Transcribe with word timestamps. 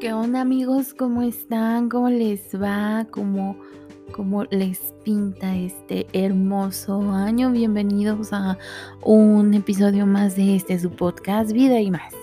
¿Qué 0.00 0.14
onda 0.14 0.40
amigos? 0.40 0.94
¿Cómo 0.94 1.20
están? 1.20 1.90
¿Cómo 1.90 2.08
les 2.08 2.54
va? 2.54 3.06
¿Cómo, 3.10 3.54
cómo 4.12 4.44
les 4.44 4.94
pinta 5.04 5.54
este 5.54 6.06
hermoso 6.14 7.02
año? 7.12 7.50
Bienvenidos 7.50 8.32
a 8.32 8.56
un 9.02 9.52
episodio 9.52 10.06
más 10.06 10.36
de 10.36 10.56
este 10.56 10.78
su 10.78 10.90
podcast 10.90 11.52
Vida 11.52 11.78
y 11.80 11.90
más. 11.90 12.14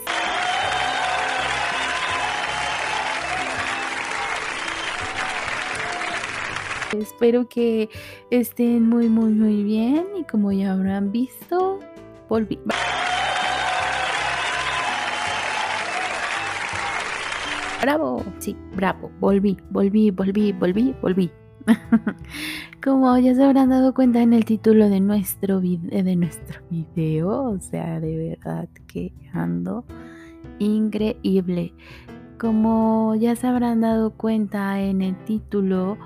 Espero 6.99 7.47
que 7.47 7.89
estén 8.31 8.89
muy 8.89 9.07
muy 9.07 9.33
muy 9.33 9.63
bien 9.63 10.07
y 10.19 10.23
como 10.23 10.51
ya 10.51 10.73
habrán 10.73 11.11
visto, 11.11 11.79
volví. 12.27 12.57
Bravo, 17.87 18.21
sí, 18.39 18.53
bravo, 18.75 19.09
volví, 19.21 19.55
volví, 19.69 20.11
volví, 20.11 20.51
volví, 20.51 20.93
volví. 21.01 21.31
Como 22.83 23.17
ya 23.17 23.33
se 23.33 23.41
habrán 23.41 23.69
dado 23.69 23.93
cuenta 23.93 24.21
en 24.21 24.33
el 24.33 24.43
título 24.43 24.89
de 24.89 24.99
nuestro, 24.99 25.61
de 25.61 26.15
nuestro 26.17 26.59
video, 26.69 27.43
o 27.43 27.59
sea, 27.61 28.01
de 28.01 28.35
verdad 28.35 28.67
que 28.87 29.13
ando 29.31 29.85
increíble. 30.59 31.73
Como 32.37 33.15
ya 33.15 33.37
se 33.37 33.47
habrán 33.47 33.79
dado 33.79 34.11
cuenta 34.11 34.81
en 34.81 35.01
el 35.01 35.15
título, 35.23 35.97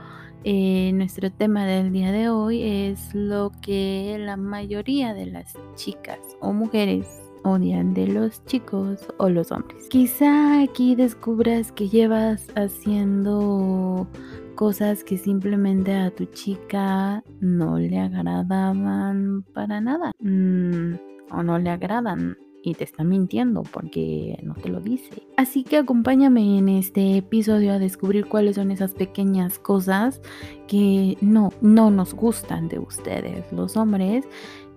eh, 0.44 0.92
nuestro 0.94 1.32
tema 1.32 1.66
del 1.66 1.92
día 1.92 2.12
de 2.12 2.30
hoy 2.30 2.62
es 2.62 3.16
lo 3.16 3.52
que 3.60 4.18
la 4.20 4.38
mayoría 4.38 5.16
de 5.16 5.26
las 5.26 5.58
chicas 5.74 6.20
o 6.42 6.54
mujeres 6.54 7.21
odian 7.44 7.94
de 7.94 8.08
los 8.08 8.44
chicos 8.46 9.08
o 9.18 9.30
los 9.30 9.52
hombres. 9.52 9.88
Quizá 9.90 10.62
aquí 10.62 10.96
descubras 10.96 11.72
que 11.72 11.90
llevas 11.90 12.48
haciendo 12.56 14.08
cosas 14.56 15.04
que 15.04 15.18
simplemente 15.18 15.94
a 15.96 16.12
tu 16.12 16.26
chica 16.26 17.24
no 17.40 17.80
le 17.80 18.00
agradaban 18.00 19.44
para 19.54 19.82
nada 19.82 20.12
mm, 20.20 20.94
o 21.32 21.44
no 21.44 21.58
le 21.58 21.70
agradan 21.70 22.38
y 22.64 22.76
te 22.76 22.84
está 22.84 23.04
mintiendo 23.04 23.64
porque 23.64 24.40
no 24.44 24.54
te 24.56 24.70
lo 24.70 24.80
dice. 24.80 25.24
Así 25.38 25.64
que 25.64 25.78
acompáñame 25.78 26.60
en 26.60 26.70
este 26.70 27.18
episodio 27.18 27.74
a 27.74 27.80
descubrir 27.80 28.28
cuáles 28.28 28.56
son 28.56 28.72
esas 28.72 28.94
pequeñas 28.94 29.58
cosas 29.60 30.22
que 30.68 31.18
no, 31.22 31.52
no 31.62 31.92
nos 31.92 32.14
gustan 32.14 32.68
de 32.68 32.80
ustedes, 32.80 33.52
los 33.52 33.76
hombres, 33.78 34.26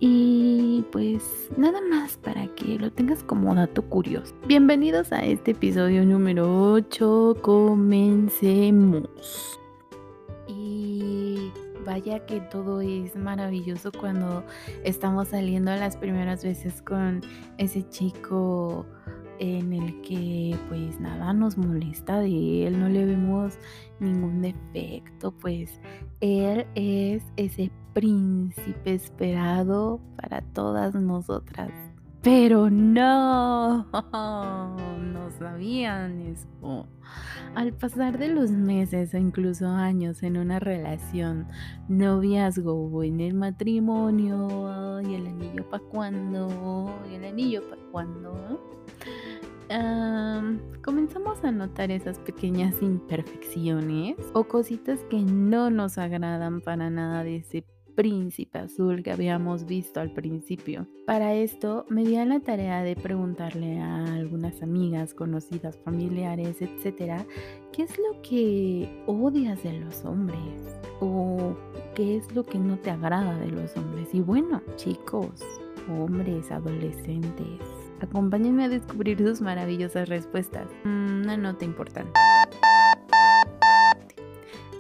y 0.00 0.84
pues 0.92 1.50
nada 1.56 1.81
más 1.81 2.17
para 2.17 2.47
que 2.55 2.78
lo 2.78 2.91
tengas 2.91 3.23
como 3.23 3.55
dato 3.55 3.83
curioso. 3.83 4.34
Bienvenidos 4.47 5.12
a 5.12 5.25
este 5.25 5.53
episodio 5.53 6.05
número 6.05 6.73
8. 6.73 7.36
Comencemos. 7.42 9.09
Y 10.48 11.51
vaya 11.84 12.27
que 12.27 12.41
todo 12.41 12.81
es 12.81 13.17
maravilloso 13.17 13.92
cuando 13.92 14.45
estamos 14.83 15.28
saliendo 15.28 15.75
las 15.75 15.97
primeras 15.97 16.42
veces 16.42 16.83
con 16.83 17.20
ese 17.58 17.89
chico 17.89 18.86
en 19.39 19.73
el 19.73 20.01
que 20.03 20.56
pues 20.69 21.01
nada 21.01 21.33
nos 21.33 21.56
molesta 21.56 22.19
de 22.20 22.67
él, 22.67 22.79
no 22.79 22.89
le 22.89 23.05
vemos 23.05 23.55
ningún 24.00 24.42
defecto, 24.42 25.33
pues 25.33 25.81
él 26.20 26.67
es 26.75 27.23
ese 27.37 27.70
príncipe 27.92 28.95
esperado 28.95 30.01
para 30.17 30.41
todas 30.41 30.95
nosotras. 30.95 31.70
Pero 32.23 32.70
no, 32.70 33.86
no 33.92 35.31
sabían 35.39 36.23
eso. 36.23 36.86
Al 37.55 37.75
pasar 37.75 38.19
de 38.19 38.28
los 38.28 38.51
meses 38.51 39.12
o 39.12 39.19
incluso 39.19 39.69
años 39.69 40.23
en 40.23 40.39
una 40.39 40.58
relación, 40.58 41.47
noviazgo 41.89 42.73
o 42.73 43.02
en 43.02 43.20
el 43.20 43.35
matrimonio, 43.35 45.02
y 45.02 45.14
el 45.14 45.27
anillo 45.27 45.68
para 45.68 45.85
cuando, 45.85 46.91
y 47.11 47.17
el 47.17 47.27
anillo 47.27 47.63
para 47.68 47.83
cuando, 47.92 48.58
comenzamos 50.83 51.42
a 51.45 51.51
notar 51.51 51.91
esas 51.91 52.19
pequeñas 52.19 52.83
imperfecciones 52.83 54.17
o 54.33 54.45
cositas 54.45 55.01
que 55.11 55.20
no 55.20 55.70
nos 55.70 55.98
agradan 55.98 56.61
para 56.61 56.91
nada 56.91 57.25
de 57.25 57.36
ese 57.36 57.64
príncipe 57.95 58.58
azul 58.58 59.03
que 59.03 59.13
habíamos 59.13 59.67
visto 59.67 60.01
al 60.01 60.11
principio. 60.11 60.86
Para 61.07 61.35
esto 61.35 61.86
me 61.89 62.05
di 62.05 62.17
a 62.17 62.24
la 62.24 62.41
tarea 62.41 62.83
de 62.83 62.97
preguntarle 62.97 63.79
a 63.79 64.05
algunas 64.14 64.63
amigas, 64.63 65.14
conocidas, 65.14 65.79
familiares, 65.85 66.61
etcétera, 66.61 67.24
¿qué 67.73 67.83
es 67.85 67.97
lo 67.98 68.20
que 68.23 69.05
odias 69.07 69.63
de 69.63 69.80
los 69.80 70.05
hombres? 70.05 70.79
¿O 71.01 71.57
qué 71.95 72.17
es 72.17 72.35
lo 72.35 72.45
que 72.45 72.58
no 72.58 72.79
te 72.79 72.91
agrada 72.91 73.39
de 73.39 73.51
los 73.51 73.77
hombres? 73.77 74.08
Y 74.13 74.20
bueno, 74.20 74.63
chicos, 74.77 75.45
hombres, 75.89 76.51
adolescentes, 76.51 77.61
acompáñenme 78.05 78.65
a 78.65 78.69
descubrir 78.69 79.19
sus 79.19 79.41
maravillosas 79.41 80.09
respuestas. 80.09 80.69
Mm, 80.85 81.23
una 81.23 81.37
nota 81.37 81.65
importante. 81.65 82.13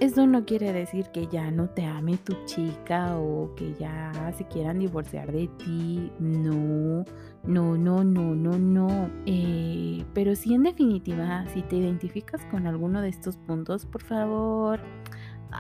Esto 0.00 0.26
no 0.26 0.44
quiere 0.44 0.72
decir 0.72 1.06
que 1.12 1.28
ya 1.28 1.50
no 1.50 1.68
te 1.68 1.86
ame 1.86 2.18
tu 2.18 2.34
chica 2.46 3.16
o 3.16 3.54
que 3.54 3.74
ya 3.74 4.12
se 4.36 4.44
quieran 4.44 4.80
divorciar 4.80 5.30
de 5.32 5.48
ti. 5.58 6.10
No, 6.18 7.04
no, 7.44 7.76
no, 7.76 8.04
no, 8.04 8.34
no, 8.34 8.58
no. 8.58 9.10
Eh, 9.24 10.04
pero 10.12 10.34
sí, 10.34 10.52
en 10.52 10.64
definitiva, 10.64 11.46
si 11.54 11.62
te 11.62 11.76
identificas 11.76 12.44
con 12.46 12.66
alguno 12.66 13.00
de 13.02 13.08
estos 13.08 13.36
puntos, 13.36 13.86
por 13.86 14.02
favor, 14.02 14.80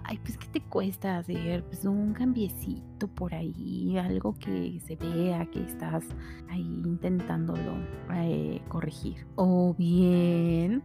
ay, 0.04 0.18
pues 0.18 0.36
¿qué 0.36 0.46
te 0.48 0.60
cuesta 0.60 1.18
hacer? 1.18 1.64
Pues 1.64 1.84
un 1.84 2.12
cambiecito 2.12 3.08
por 3.08 3.34
ahí, 3.34 3.96
algo 3.98 4.34
que 4.34 4.80
se 4.86 4.96
vea 4.96 5.46
que 5.46 5.62
estás 5.62 6.04
ahí 6.48 6.82
intentándolo 6.84 7.76
eh, 8.12 8.60
corregir. 8.68 9.26
O 9.36 9.74
bien 9.74 10.82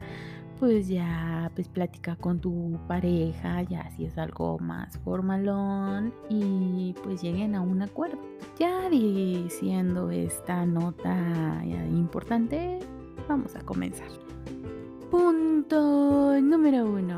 pues 0.59 0.90
ya 0.90 1.50
pues 1.56 1.69
platica 1.69 2.18
con 2.18 2.40
tu 2.42 2.78
pareja, 2.88 3.64
ya 3.64 3.90
si 3.92 4.06
es 4.06 4.18
algo 4.18 4.59
más 4.59 4.98
formalón 5.00 6.14
y 6.30 6.94
pues 7.02 7.22
lleguen 7.22 7.56
a 7.56 7.62
un 7.62 7.81
acuerdo. 7.81 8.19
Ya 8.59 8.90
diciendo 8.90 10.12
esta 10.12 10.66
nota 10.66 11.64
importante, 11.90 12.80
vamos 13.28 13.56
a 13.56 13.62
comenzar. 13.62 14.09
Punto 15.09 16.40
número 16.42 16.86
uno, 16.86 17.18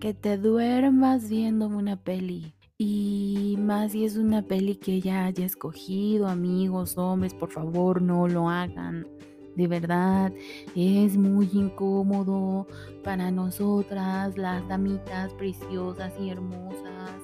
que 0.00 0.14
te 0.14 0.38
duermas 0.38 1.28
viendo 1.28 1.66
una 1.66 1.96
peli. 1.96 2.54
Y 2.78 3.56
más 3.58 3.92
si 3.92 4.06
es 4.06 4.16
una 4.16 4.40
peli 4.40 4.76
que 4.76 5.02
ya 5.02 5.26
haya 5.26 5.44
escogido, 5.44 6.26
amigos, 6.26 6.96
hombres, 6.96 7.34
por 7.34 7.50
favor 7.50 8.00
no 8.00 8.26
lo 8.26 8.48
hagan. 8.48 9.06
De 9.56 9.66
verdad, 9.66 10.32
es 10.74 11.18
muy 11.18 11.50
incómodo 11.52 12.66
para 13.04 13.30
nosotras, 13.30 14.38
las 14.38 14.66
damitas 14.68 15.34
preciosas 15.34 16.14
y 16.18 16.30
hermosas, 16.30 17.20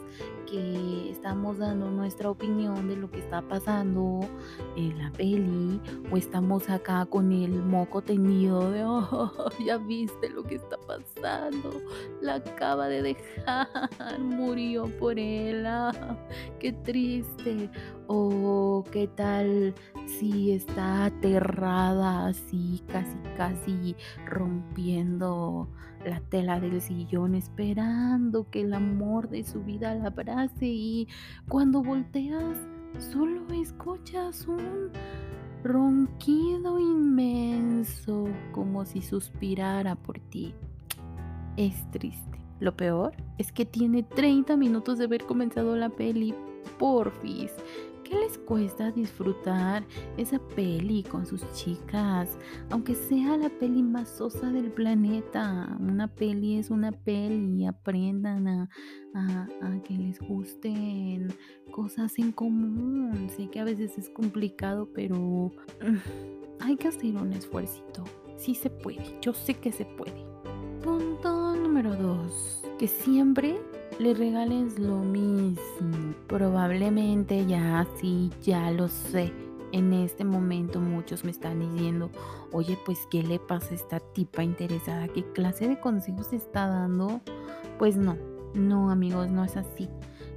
que 0.47 1.11
estamos 1.11 1.59
dando 1.59 1.91
nuestra 1.91 2.31
opinión 2.31 2.89
de 2.89 2.97
lo 2.97 3.11
que 3.11 3.19
está 3.19 3.43
pasando 3.43 4.21
en 4.77 4.97
la 4.99 5.11
peli 5.13 5.81
o 6.11 6.17
estamos 6.17 6.69
acá 6.71 7.05
con 7.07 7.33
el 7.33 7.63
moco 7.63 8.01
tendido 8.03 8.71
de, 8.71 8.85
oh, 8.87 9.51
ya 9.65 9.77
viste 9.77 10.31
lo 10.31 10.43
que 10.43 10.57
está 10.57 10.77
pasando, 10.79 11.71
la 12.21 12.37
acaba 12.37 12.89
de 12.89 13.03
dejar, 13.03 13.69
murió 14.21 14.85
por 14.99 15.19
él, 15.19 15.67
ah, 15.67 15.93
qué 16.59 16.73
triste, 16.73 17.71
o 18.09 18.85
qué 18.91 19.09
tal 19.09 19.75
si 20.07 20.53
está 20.53 21.07
aterrada 21.07 22.27
así, 22.29 22.83
casi, 22.87 23.17
casi 23.37 23.97
rompiendo 24.27 25.69
la 26.07 26.21
tela 26.21 26.61
del 26.61 26.81
sillón 26.81 27.35
esperando 27.35 28.49
que 28.51 28.63
el 28.63 28.73
amor 28.75 29.29
de 29.29 29.45
su 29.45 29.63
vida 29.63 29.95
la 29.95 30.09
abrace 30.09 30.67
y 30.67 31.09
cuando 31.49 31.83
volteas 31.83 32.57
solo 32.99 33.47
escuchas 33.53 34.47
un 34.47 34.91
ronquido 35.65 36.79
inmenso 36.79 38.29
como 38.53 38.85
si 38.85 39.03
suspirara 39.03 39.97
por 39.97 40.19
ti. 40.21 40.55
Es 41.57 41.91
triste. 41.91 42.41
Lo 42.61 42.77
peor 42.77 43.15
es 43.39 43.53
que 43.53 43.67
tiene 43.67 44.03
30 44.03 44.57
minutos 44.57 44.99
de 44.99 45.05
haber 45.05 45.25
comenzado 45.25 45.77
la 45.77 45.91
peli. 45.91 46.35
Porfis, 46.79 47.53
¿Qué 48.07 48.15
les 48.15 48.39
cuesta 48.39 48.93
disfrutar 48.93 49.85
esa 50.17 50.39
peli 50.39 51.03
con 51.03 51.27
sus 51.27 51.43
chicas? 51.55 52.39
Aunque 52.71 52.95
sea 52.95 53.37
la 53.37 53.49
peli 53.49 53.83
más 53.83 54.09
sosa 54.09 54.49
del 54.53 54.71
planeta. 54.71 55.77
Una 55.81 56.07
peli 56.07 56.57
es 56.57 56.71
una 56.71 56.93
peli. 56.93 57.67
Aprendan 57.67 58.47
a, 58.47 58.69
que 59.83 59.95
les 59.95 60.21
gusten 60.21 61.35
cosas 61.73 62.17
en 62.19 62.31
común. 62.31 63.29
Sé 63.29 63.49
que 63.49 63.59
a 63.59 63.65
veces 63.65 63.99
es 63.99 64.09
complicado, 64.09 64.89
pero 64.95 65.51
hay 66.61 66.77
que 66.77 66.87
hacer 66.87 67.17
un 67.17 67.33
esfuerzo. 67.33 67.83
Sí 68.37 68.55
se 68.55 68.71
puede. 68.71 69.19
Yo 69.21 69.35
sé 69.35 69.55
que 69.55 69.73
se 69.73 69.85
puede. 69.85 70.25
que 72.79 72.87
siempre 72.87 73.59
le 73.99 74.15
regales 74.15 74.79
lo 74.79 74.99
mismo. 74.99 76.15
Probablemente 76.27 77.47
ya 77.47 77.87
sí, 78.01 78.31
ya 78.43 78.71
lo 78.71 78.89
sé. 78.89 79.33
En 79.73 79.93
este 79.93 80.25
momento 80.25 80.81
muchos 80.81 81.25
me 81.25 81.31
están 81.31 81.61
diciendo, 81.61 82.11
oye, 82.53 82.79
pues, 82.87 82.99
¿qué 83.11 83.23
le 83.23 83.39
pasa 83.39 83.73
a 83.73 83.75
esta 83.75 84.01
tipa 84.01 84.43
interesada? 84.43 85.09
¿Qué 85.09 85.25
clase 85.33 85.69
de 85.69 85.81
consejos 85.81 86.33
está 86.33 86.67
dando? 86.67 87.21
Pues 87.79 87.97
no, 87.97 88.17
no 88.55 88.91
amigos, 88.91 89.31
no 89.31 89.45
es 89.45 89.57
así. 89.57 89.89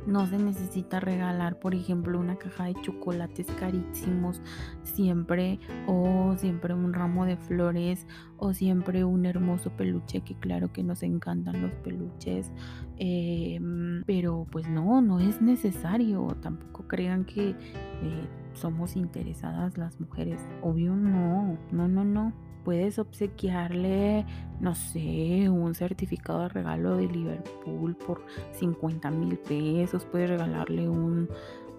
No 0.09 0.25
se 0.25 0.39
necesita 0.39 1.00
regalar, 1.00 1.59
por 1.59 1.75
ejemplo, 1.75 2.19
una 2.19 2.35
caja 2.38 2.65
de 2.65 2.73
chocolates 2.81 3.45
carísimos 3.59 4.41
siempre 4.83 5.59
o 5.85 6.33
siempre 6.38 6.73
un 6.73 6.94
ramo 6.94 7.25
de 7.25 7.38
flores 7.38 8.07
o 8.38 8.53
siempre 8.53 9.03
un 9.03 9.27
hermoso 9.27 9.69
peluche 9.69 10.21
que 10.21 10.33
claro 10.33 10.73
que 10.73 10.81
nos 10.81 11.03
encantan 11.03 11.61
los 11.61 11.71
peluches. 11.83 12.51
Em, 12.97 14.03
pero 14.06 14.47
pues 14.51 14.67
no, 14.67 15.00
no 15.01 15.19
es 15.19 15.41
necesario. 15.44 16.25
Tampoco 16.41 16.88
crean 16.88 17.23
que... 17.25 17.51
Eh, 17.51 18.27
somos 18.53 18.95
interesadas 18.95 19.77
las 19.77 20.00
mujeres. 20.00 20.41
Obvio 20.61 20.95
no, 20.95 21.57
no, 21.71 21.88
no, 21.88 22.03
no. 22.03 22.08
Puedes 22.63 23.00
obsequiarle, 23.00 24.25
no 24.59 24.75
sé, 24.75 25.50
un 25.50 25.73
certificado 25.75 26.41
de 26.41 26.50
regalo 26.50 26.97
de 26.97 27.07
Liverpool 27.07 27.95
por 27.95 28.25
50 28.53 29.09
mil 29.11 29.38
pesos. 29.38 30.06
Puedes 30.06 30.29
regalarle 30.29 30.88
un 30.89 31.29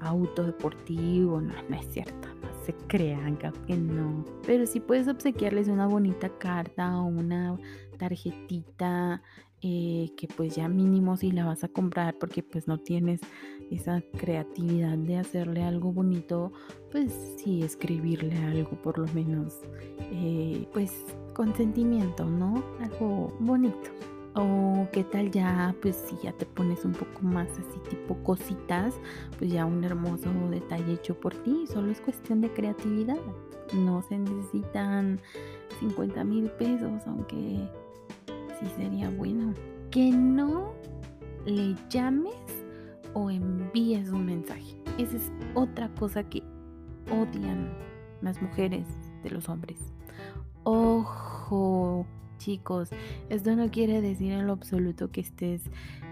auto 0.00 0.44
deportivo. 0.44 1.40
No, 1.40 1.54
no 1.68 1.76
es 1.76 1.86
cierto, 1.92 2.28
no 2.42 2.64
se 2.64 2.74
crean, 2.86 3.36
que 3.36 3.76
no. 3.76 4.24
Pero 4.46 4.66
sí 4.66 4.80
puedes 4.80 5.08
obsequiarles 5.08 5.68
una 5.68 5.86
bonita 5.86 6.28
carta 6.28 6.98
o 6.98 7.06
una 7.06 7.56
tarjetita 7.98 9.22
eh, 9.62 10.12
que 10.16 10.26
pues 10.26 10.56
ya 10.56 10.68
mínimo 10.68 11.18
si 11.18 11.32
la 11.32 11.44
vas 11.44 11.64
a 11.64 11.68
comprar 11.68 12.16
porque 12.18 12.42
pues 12.42 12.66
no 12.66 12.78
tienes 12.78 13.20
esa 13.70 14.02
creatividad 14.18 14.98
de 14.98 15.16
hacerle 15.16 15.62
algo 15.62 15.92
bonito, 15.92 16.52
pues 16.90 17.12
sí 17.36 17.62
escribirle 17.62 18.36
algo 18.36 18.70
por 18.82 18.98
lo 18.98 19.06
menos, 19.14 19.60
eh, 20.12 20.66
pues 20.72 20.92
con 21.34 21.54
sentimiento, 21.54 22.24
¿no? 22.24 22.62
Algo 22.80 23.32
bonito. 23.40 23.90
O 24.34 24.86
qué 24.92 25.02
tal 25.02 25.30
ya, 25.32 25.74
pues 25.82 25.96
si 25.96 26.16
ya 26.22 26.32
te 26.32 26.46
pones 26.46 26.84
un 26.84 26.92
poco 26.92 27.20
más 27.22 27.48
así 27.50 27.80
tipo 27.88 28.14
cositas, 28.22 28.94
pues 29.38 29.50
ya 29.50 29.64
un 29.66 29.82
hermoso 29.82 30.30
detalle 30.50 30.92
hecho 30.92 31.18
por 31.18 31.34
ti, 31.34 31.64
solo 31.66 31.90
es 31.90 32.00
cuestión 32.00 32.40
de 32.40 32.52
creatividad. 32.52 33.18
No 33.74 34.02
se 34.02 34.18
necesitan 34.18 35.20
50 35.80 36.22
mil 36.24 36.50
pesos, 36.50 37.02
aunque 37.06 37.68
sí 38.60 38.66
sería 38.76 39.10
bueno. 39.10 39.52
Que 39.90 40.10
no 40.12 40.74
le 41.44 41.74
llames 41.88 42.59
o 43.14 43.30
envíes 43.30 44.10
un 44.10 44.26
mensaje. 44.26 44.82
Esa 44.98 45.16
es 45.16 45.32
otra 45.54 45.88
cosa 45.94 46.24
que 46.24 46.42
odian 47.10 47.72
las 48.22 48.40
mujeres 48.40 48.86
de 49.22 49.30
los 49.30 49.48
hombres. 49.48 49.78
Ojo, 50.64 52.06
chicos, 52.38 52.90
esto 53.28 53.56
no 53.56 53.70
quiere 53.70 54.00
decir 54.00 54.32
en 54.32 54.46
lo 54.46 54.52
absoluto 54.52 55.10
que 55.10 55.20
estés 55.20 55.62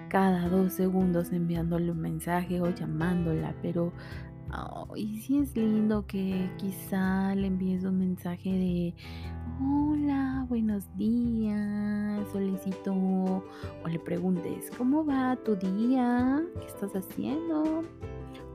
cada 0.09 0.49
dos 0.49 0.73
segundos 0.73 1.33
enviándole 1.33 1.91
un 1.91 2.01
mensaje 2.01 2.61
o 2.61 2.71
llamándola, 2.71 3.55
pero 3.61 3.93
y 4.97 5.19
si 5.19 5.39
es 5.39 5.55
lindo 5.57 6.07
que 6.07 6.51
quizá 6.57 7.35
le 7.35 7.49
envíes 7.49 7.85
un 7.85 7.99
mensaje 7.99 8.51
de 8.51 8.95
hola, 9.61 10.47
buenos 10.49 10.85
días, 10.97 12.29
solicito 12.33 12.95
o 12.95 13.89
le 13.89 13.99
preguntes 13.99 14.71
cómo 14.77 15.05
va 15.05 15.37
tu 15.37 15.57
día, 15.57 16.43
qué 16.59 16.67
estás 16.67 16.95
haciendo 16.95 17.83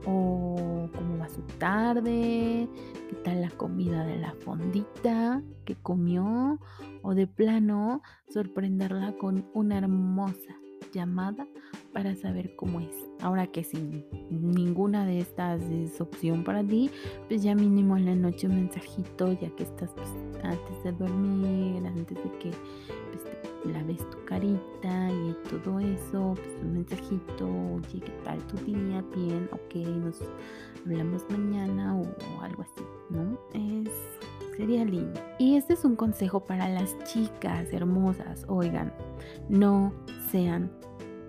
o 0.06 0.88
cómo 0.94 1.18
va 1.18 1.28
su 1.28 1.42
tarde, 1.58 2.68
qué 3.08 3.16
tal 3.24 3.42
la 3.42 3.50
comida 3.50 4.04
de 4.04 4.18
la 4.18 4.34
fondita 4.34 5.42
que 5.64 5.76
comió 5.76 6.58
o 7.02 7.14
de 7.14 7.26
plano 7.26 8.02
sorprenderla 8.28 9.16
con 9.18 9.46
una 9.54 9.78
hermosa 9.78 10.54
llamada 10.92 11.46
para 11.94 12.14
saber 12.16 12.54
cómo 12.56 12.80
es. 12.80 12.94
Ahora 13.20 13.46
que 13.46 13.64
si 13.64 14.04
ninguna 14.28 15.06
de 15.06 15.20
estas 15.20 15.62
es 15.62 16.00
opción 16.00 16.44
para 16.44 16.62
ti, 16.62 16.90
pues 17.28 17.42
ya 17.42 17.54
mínimo 17.54 17.96
en 17.96 18.04
la 18.04 18.14
noche 18.14 18.48
un 18.48 18.56
mensajito, 18.56 19.32
ya 19.40 19.48
que 19.50 19.62
estás 19.62 19.90
pues, 19.94 20.08
antes 20.42 20.84
de 20.84 20.92
dormir, 20.92 21.86
antes 21.86 22.18
de 22.18 22.38
que 22.38 22.50
pues, 22.50 23.72
la 23.72 23.82
ves 23.84 23.98
tu 24.10 24.22
carita 24.26 25.10
y 25.10 25.34
todo 25.48 25.78
eso, 25.80 26.34
pues 26.34 26.48
un 26.60 26.74
mensajito, 26.74 27.46
oye, 27.46 28.00
¿qué 28.00 28.12
tal 28.24 28.38
tu 28.48 28.56
día? 28.64 29.02
Bien, 29.14 29.48
ok, 29.52 29.74
nos 30.04 30.20
hablamos 30.84 31.24
mañana 31.30 31.96
o, 31.96 32.02
o 32.02 32.40
algo 32.42 32.62
así, 32.62 32.84
¿no? 33.08 33.38
Es 33.54 33.88
sería 34.56 34.84
lindo. 34.84 35.20
Y 35.38 35.56
este 35.56 35.74
es 35.74 35.84
un 35.84 35.96
consejo 35.96 36.40
para 36.40 36.68
las 36.68 36.96
chicas 37.04 37.72
hermosas. 37.72 38.44
Oigan, 38.48 38.92
no 39.48 39.92
sean 40.30 40.70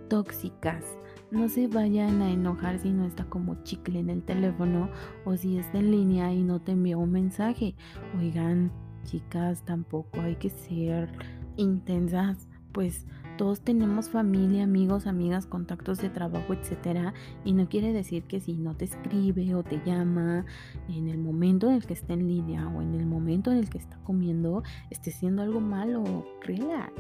tóxicas. 0.07 0.83
No 1.31 1.49
se 1.49 1.67
vayan 1.67 2.21
a 2.21 2.31
enojar 2.31 2.79
si 2.79 2.91
no 2.91 3.05
está 3.05 3.25
como 3.25 3.63
chicle 3.63 3.99
en 3.99 4.09
el 4.09 4.23
teléfono 4.23 4.89
o 5.25 5.35
si 5.35 5.57
está 5.57 5.79
en 5.79 5.91
línea 5.91 6.31
y 6.31 6.43
no 6.43 6.61
te 6.61 6.73
envía 6.73 6.97
un 6.97 7.11
mensaje. 7.11 7.75
Oigan, 8.17 8.71
chicas, 9.03 9.63
tampoco 9.65 10.21
hay 10.21 10.35
que 10.35 10.49
ser 10.49 11.09
intensas, 11.57 12.47
pues 12.71 13.05
todos 13.37 13.61
tenemos 13.61 14.09
familia, 14.09 14.63
amigos, 14.63 15.07
amigas, 15.07 15.45
contactos 15.45 15.97
de 15.97 16.09
trabajo, 16.09 16.53
etcétera, 16.53 17.13
y 17.43 17.51
no 17.51 17.67
quiere 17.67 17.91
decir 17.91 18.23
que 18.23 18.39
si 18.39 18.53
no 18.53 18.75
te 18.75 18.85
escribe 18.85 19.55
o 19.55 19.63
te 19.63 19.81
llama 19.85 20.45
en 20.87 21.09
el 21.09 21.17
momento 21.17 21.67
en 21.67 21.75
el 21.75 21.85
que 21.85 21.93
está 21.93 22.13
en 22.13 22.27
línea 22.27 22.67
o 22.69 22.81
en 22.81 22.93
el 22.93 23.05
momento 23.05 23.51
en 23.51 23.57
el 23.57 23.69
que 23.69 23.77
está 23.77 23.97
comiendo, 24.03 24.63
esté 24.89 25.11
siendo 25.11 25.41
algo 25.41 25.59
malo. 25.59 26.25
Relax 26.43 26.93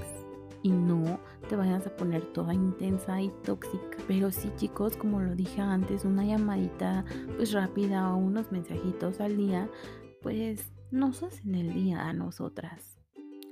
y 0.65 0.71
no 0.71 1.19
te 1.47 1.55
vayas 1.55 1.85
a 1.85 1.95
poner 1.95 2.23
toda 2.33 2.51
intensa 2.51 3.21
y 3.21 3.29
tóxica. 3.43 3.97
Pero 4.07 4.31
sí, 4.31 4.49
chicos, 4.55 4.97
como 4.97 5.21
lo 5.21 5.35
dije 5.35 5.61
antes, 5.61 6.05
una 6.05 6.25
llamadita 6.25 7.05
pues 7.35 7.51
rápida 7.51 8.11
o 8.11 8.17
unos 8.17 8.51
mensajitos 8.51 9.19
al 9.19 9.37
día, 9.37 9.69
pues 10.23 10.71
nos 10.89 11.21
hacen 11.21 11.53
el 11.53 11.71
día 11.75 12.07
a 12.07 12.13
nosotras. 12.13 12.97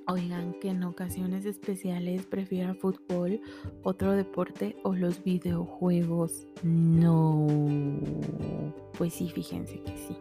Oigan 0.08 0.56
que 0.60 0.70
en 0.70 0.84
ocasiones 0.84 1.46
especiales 1.46 2.26
prefiera 2.26 2.74
fútbol, 2.74 3.40
otro 3.84 4.14
deporte 4.14 4.76
o 4.84 4.96
los 4.96 5.24
videojuegos. 5.24 6.48
No. 6.64 7.46
Pues 8.98 9.14
sí, 9.14 9.30
fíjense 9.30 9.84
que 9.84 9.98
sí. 9.98 10.18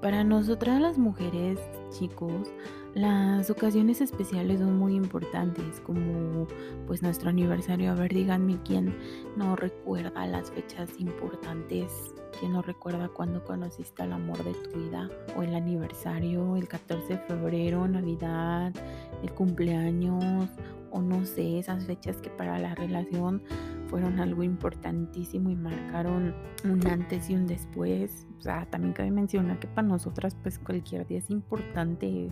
Para 0.00 0.22
nosotras 0.22 0.80
las 0.80 0.98
mujeres, 0.98 1.58
chicos, 1.90 2.52
las 2.94 3.50
ocasiones 3.50 4.00
especiales 4.00 4.60
son 4.60 4.78
muy 4.78 4.96
importantes, 4.96 5.80
como 5.80 6.46
pues 6.86 7.02
nuestro 7.02 7.30
aniversario. 7.30 7.92
A 7.92 7.94
ver, 7.94 8.12
díganme 8.12 8.58
quién 8.64 8.96
no 9.36 9.54
recuerda 9.56 10.26
las 10.26 10.50
fechas 10.50 10.90
importantes 10.98 12.14
que 12.40 12.48
no 12.48 12.62
recuerda 12.62 13.08
cuando 13.08 13.44
conociste 13.44 14.02
al 14.02 14.12
amor 14.12 14.42
de 14.42 14.54
tu 14.54 14.78
vida 14.78 15.08
o 15.36 15.42
el 15.42 15.54
aniversario, 15.54 16.56
el 16.56 16.68
14 16.68 17.14
de 17.14 17.18
febrero, 17.18 17.86
Navidad, 17.86 18.72
el 19.22 19.32
cumpleaños 19.32 20.48
o 20.90 21.00
no 21.00 21.24
sé, 21.24 21.58
esas 21.58 21.84
fechas 21.84 22.16
que 22.16 22.30
para 22.30 22.58
la 22.58 22.74
relación 22.74 23.42
fueron 23.88 24.20
algo 24.20 24.42
importantísimo 24.42 25.50
y 25.50 25.56
marcaron 25.56 26.34
un 26.64 26.86
antes 26.86 27.28
y 27.28 27.34
un 27.34 27.46
después. 27.46 28.26
O 28.38 28.42
sea, 28.42 28.66
también 28.66 28.92
cabe 28.92 29.10
mencionar 29.10 29.58
que 29.58 29.66
para 29.66 29.86
nosotras 29.86 30.36
pues 30.42 30.58
cualquier 30.58 31.06
día 31.06 31.18
es 31.18 31.30
importante, 31.30 32.30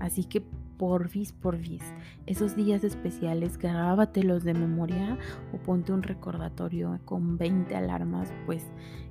así 0.00 0.24
que 0.24 0.42
porfis, 0.78 1.32
porfis, 1.32 1.82
esos 2.26 2.56
días 2.56 2.84
especiales 2.84 3.58
grábatelos 3.58 4.44
de 4.44 4.54
memoria 4.54 5.18
o 5.52 5.58
ponte 5.58 5.92
un 5.92 6.02
recordatorio 6.02 6.98
con 7.04 7.38
20 7.38 7.74
alarmas, 7.76 8.32
pues 8.46 8.64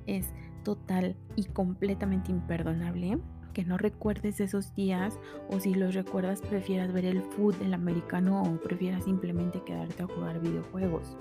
es 0.06 0.32
total 0.62 1.16
y 1.36 1.44
completamente 1.44 2.30
imperdonable 2.30 3.18
que 3.54 3.64
no 3.64 3.78
recuerdes 3.78 4.40
esos 4.40 4.74
días 4.74 5.18
o 5.48 5.60
si 5.60 5.74
los 5.74 5.94
recuerdas 5.94 6.42
prefieras 6.42 6.92
ver 6.92 7.06
el 7.06 7.22
food, 7.22 7.54
el 7.62 7.72
americano 7.72 8.42
o 8.42 8.60
prefieras 8.60 9.04
simplemente 9.04 9.62
quedarte 9.62 10.02
a 10.02 10.06
jugar 10.06 10.40
videojuegos. 10.40 11.16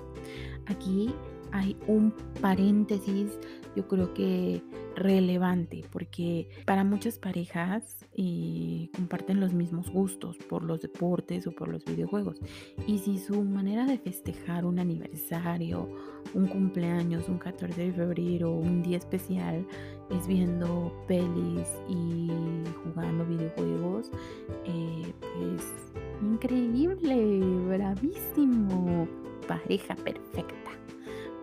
Aquí 0.66 1.14
hay 1.54 1.78
un 1.88 2.14
paréntesis, 2.42 3.40
yo 3.76 3.88
creo 3.88 4.14
que 4.14 4.62
relevante, 4.96 5.84
porque 5.92 6.50
para 6.66 6.84
muchas 6.84 7.20
parejas 7.20 8.06
eh, 8.18 8.90
comparten 8.96 9.40
los 9.40 9.54
mismos 9.54 9.90
gustos 9.90 10.38
por 10.50 10.64
los 10.64 10.82
deportes 10.82 11.46
o 11.46 11.52
por 11.52 11.68
los 11.68 11.86
videojuegos. 11.86 12.40
Y 12.88 12.98
si 13.00 13.20
su 13.20 13.44
manera 13.44 13.86
de 13.86 14.00
festejar 14.00 14.66
un 14.66 14.80
aniversario, 14.80 15.90
un 16.34 16.48
cumpleaños, 16.48 17.30
un 17.30 17.38
14 17.38 17.86
de 17.86 17.94
febrero, 17.94 18.52
un 18.52 18.82
día 18.82 18.98
especial, 18.98 19.66
es 20.10 20.28
viendo 20.28 20.92
pelis 21.08 21.68
y 21.88 22.30
jugando 22.84 23.26
videojuegos, 23.26 24.12
eh, 24.66 25.14
pues 25.20 25.64
increíble, 26.22 27.40
bravísimo 27.68 29.08
pareja 29.48 29.96
perfecta 29.96 30.64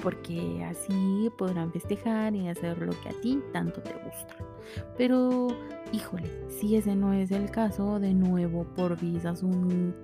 porque 0.02 0.64
así 0.64 1.30
podrán 1.36 1.72
festejar 1.72 2.34
y 2.34 2.48
hacer 2.48 2.78
lo 2.78 2.92
que 3.00 3.08
a 3.10 3.20
ti 3.20 3.40
tanto 3.52 3.80
te 3.82 3.92
gusta. 3.92 4.34
Pero, 4.96 5.48
híjole, 5.92 6.30
si 6.48 6.76
ese 6.76 6.94
no 6.94 7.12
es 7.12 7.30
el 7.30 7.50
caso, 7.50 7.98
de 7.98 8.14
nuevo 8.14 8.64
por 8.74 8.98
visas 9.00 9.42
un 9.42 9.94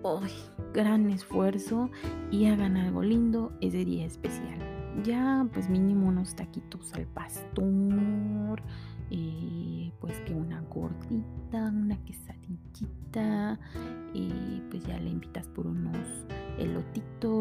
gran 0.73 1.09
esfuerzo 1.11 1.91
y 2.31 2.47
hagan 2.47 2.77
algo 2.77 3.03
lindo 3.03 3.53
ese 3.61 3.85
día 3.85 4.07
especial. 4.07 4.59
Ya, 5.05 5.47
pues 5.53 5.69
mínimo 5.69 6.09
unos 6.09 6.35
taquitos 6.35 6.93
al 6.95 7.07
pastor, 7.07 8.63
y 9.11 9.93
pues 10.01 10.19
que 10.21 10.35
una 10.35 10.61
gordita, 10.63 11.71
una 11.73 11.97
quesadillita, 12.05 13.59
y 14.15 14.63
pues 14.71 14.85
ya 14.87 14.99
le 14.99 15.11
invitas 15.11 15.47
por 15.49 15.67
unos 15.67 16.27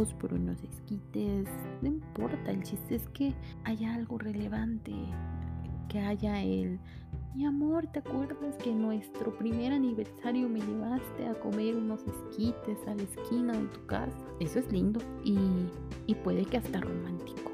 por 0.04 0.34
unos 0.34 0.62
esquites, 0.62 1.48
no 1.82 1.88
importa, 1.88 2.52
el 2.52 2.64
chiste 2.64 2.96
es 2.96 3.08
que 3.10 3.34
haya 3.64 3.94
algo 3.94 4.18
relevante, 4.18 4.94
que 5.88 6.00
haya 6.00 6.42
el, 6.44 6.80
mi 7.34 7.46
amor, 7.46 7.88
¿te 7.88 8.00
acuerdas 8.00 8.56
que 8.58 8.74
nuestro 8.74 9.38
primer 9.38 9.72
aniversario 9.72 10.50
me 10.50 10.60
llevaste 10.60 11.28
a 11.28 11.34
comer 11.36 11.78
unos 11.78 12.02
esquites 12.08 12.78
a 12.88 12.96
la 12.96 13.04
esquina 13.04 13.54
de 13.54 13.68
tu 13.68 13.86
casa? 13.86 14.26
Eso 14.42 14.60
es 14.60 14.70
lindo 14.72 15.00
y, 15.24 15.38
y 16.08 16.16
puede 16.16 16.44
que 16.46 16.58
hasta 16.58 16.82
romántico. 16.82 17.52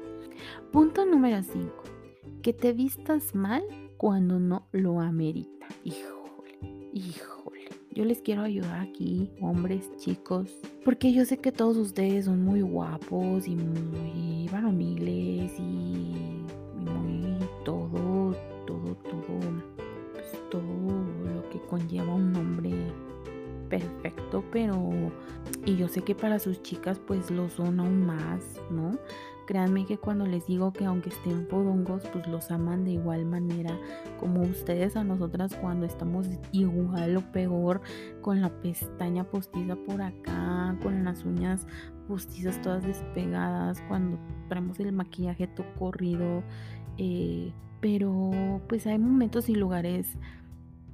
Punto 0.72 1.06
número 1.06 1.42
5. 1.44 1.72
Que 2.42 2.52
te 2.52 2.72
vistas 2.72 3.36
mal 3.36 3.62
cuando 3.96 4.40
no 4.40 4.66
lo 4.72 5.00
amerita. 5.00 5.68
Híjole, 5.84 6.90
híjole. 6.92 7.68
Yo 7.92 8.04
les 8.04 8.20
quiero 8.20 8.42
ayudar 8.42 8.80
aquí, 8.80 9.30
hombres, 9.40 9.88
chicos, 9.98 10.50
porque 10.84 11.12
yo 11.12 11.24
sé 11.24 11.38
que 11.38 11.52
todos 11.52 11.76
ustedes 11.76 12.24
son 12.24 12.42
muy 12.44 12.60
guapos 12.60 13.46
y 13.46 13.54
muy 13.56 14.48
varoniles 14.50 15.52
y 15.58 16.44
muy 16.76 17.36
todo, 17.64 18.34
todo, 18.66 18.94
todo, 18.96 19.38
pues 20.12 20.50
todo 20.50 20.62
lo 21.34 21.48
que 21.50 21.60
conlleva 21.68 22.14
un 22.14 22.34
hombre 22.36 22.72
perfecto, 23.68 24.44
pero 24.50 24.90
y 25.64 25.76
yo 25.76 25.88
sé 25.88 26.02
que 26.02 26.14
para 26.14 26.38
sus 26.38 26.62
chicas 26.62 26.98
pues 26.98 27.30
lo 27.30 27.48
son 27.48 27.80
aún 27.80 28.04
más, 28.04 28.42
¿no? 28.70 28.98
Créanme 29.52 29.84
que 29.84 29.98
cuando 29.98 30.24
les 30.24 30.46
digo 30.46 30.72
que 30.72 30.86
aunque 30.86 31.10
estén 31.10 31.46
podongos, 31.46 32.04
pues 32.10 32.26
los 32.26 32.50
aman 32.50 32.86
de 32.86 32.92
igual 32.92 33.26
manera 33.26 33.78
como 34.18 34.40
ustedes 34.40 34.96
a 34.96 35.04
nosotras 35.04 35.54
cuando 35.60 35.84
estamos 35.84 36.26
igual 36.52 37.18
o 37.18 37.32
peor 37.32 37.82
con 38.22 38.40
la 38.40 38.48
pestaña 38.48 39.24
postiza 39.24 39.76
por 39.76 40.00
acá, 40.00 40.74
con 40.82 41.04
las 41.04 41.26
uñas 41.26 41.66
postizas 42.08 42.62
todas 42.62 42.82
despegadas, 42.82 43.82
cuando 43.88 44.18
traemos 44.48 44.80
el 44.80 44.90
maquillaje 44.92 45.46
todo 45.48 45.66
corrido. 45.78 46.42
Eh, 46.96 47.52
pero 47.82 48.62
pues 48.70 48.86
hay 48.86 48.98
momentos 48.98 49.50
y 49.50 49.54
lugares 49.54 50.16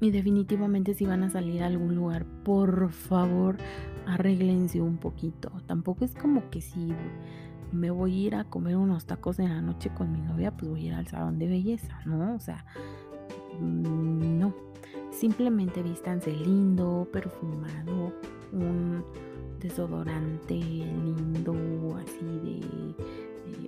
y 0.00 0.10
definitivamente 0.10 0.94
si 0.94 1.06
van 1.06 1.22
a 1.22 1.30
salir 1.30 1.62
a 1.62 1.66
algún 1.66 1.94
lugar, 1.94 2.26
por 2.42 2.90
favor, 2.90 3.56
arréglense 4.04 4.80
un 4.80 4.96
poquito. 4.96 5.52
Tampoco 5.66 6.04
es 6.04 6.16
como 6.16 6.50
que 6.50 6.60
si 6.60 6.92
me 7.72 7.90
voy 7.90 8.12
a 8.12 8.26
ir 8.26 8.34
a 8.34 8.44
comer 8.44 8.76
unos 8.76 9.06
tacos 9.06 9.38
en 9.38 9.48
la 9.50 9.60
noche 9.60 9.90
con 9.94 10.12
mi 10.12 10.20
novia, 10.20 10.56
pues 10.56 10.70
voy 10.70 10.84
a 10.84 10.86
ir 10.86 10.94
al 10.94 11.06
salón 11.06 11.38
de 11.38 11.48
belleza, 11.48 12.00
¿no? 12.04 12.34
O 12.34 12.40
sea, 12.40 12.64
mm, 13.60 14.38
no. 14.38 14.54
Simplemente 15.10 15.82
vístanse 15.82 16.30
lindo, 16.30 17.08
perfumado, 17.12 18.12
un 18.52 19.04
desodorante 19.60 20.54
lindo, 20.54 21.96
así 21.96 22.24
de, 22.24 22.94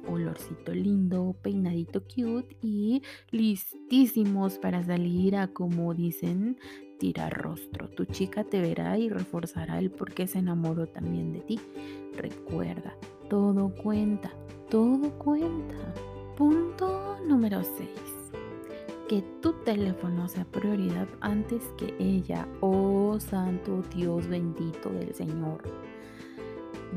olorcito 0.07 0.73
lindo, 0.73 1.35
peinadito 1.43 2.03
cute 2.03 2.57
y 2.63 3.03
listísimos 3.31 4.59
para 4.59 4.85
salir 4.85 5.37
a, 5.37 5.49
como 5.49 5.95
dicen, 5.95 6.59
tirar 6.99 7.33
rostro. 7.33 7.89
Tu 7.89 8.05
chica 8.05 8.45
te 8.45 8.61
verá 8.61 8.99
y 8.99 9.09
reforzará 9.09 9.79
el 9.79 9.91
por 9.91 10.13
qué 10.13 10.27
se 10.27 10.39
enamoró 10.39 10.87
también 10.87 11.33
de 11.33 11.41
ti. 11.41 11.61
Recuerda, 12.17 12.95
todo 13.31 13.69
cuenta, 13.69 14.33
todo 14.69 15.09
cuenta. 15.13 15.77
Punto 16.37 17.17
número 17.25 17.63
6. 17.63 17.89
Que 19.09 19.23
tu 19.41 19.53
teléfono 19.65 20.27
sea 20.27 20.45
prioridad 20.45 21.07
antes 21.21 21.63
que 21.79 21.95
ella. 22.01 22.49
Oh 22.61 23.19
Santo 23.21 23.83
Dios 23.95 24.27
bendito 24.27 24.91
del 24.91 25.15
Señor. 25.15 25.63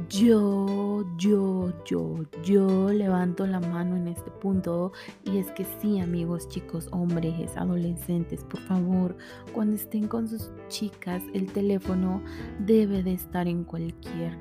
Yo, 0.10 1.06
yo, 1.18 1.72
yo, 1.86 2.16
yo 2.44 2.92
levanto 2.92 3.46
la 3.46 3.60
mano 3.60 3.96
en 3.96 4.08
este 4.08 4.32
punto 4.32 4.92
y 5.24 5.38
es 5.38 5.52
que 5.52 5.66
sí, 5.80 6.00
amigos, 6.00 6.50
chicos, 6.50 6.90
hombres, 6.92 7.56
adolescentes, 7.56 8.44
por 8.44 8.60
favor, 8.62 9.16
cuando 9.54 9.76
estén 9.76 10.08
con 10.08 10.28
sus 10.28 10.52
chicas, 10.68 11.22
el 11.36 11.52
teléfono 11.52 12.24
debe 12.60 13.04
de 13.04 13.14
estar 13.14 13.48
en 13.48 13.64
cualquier 13.64 14.36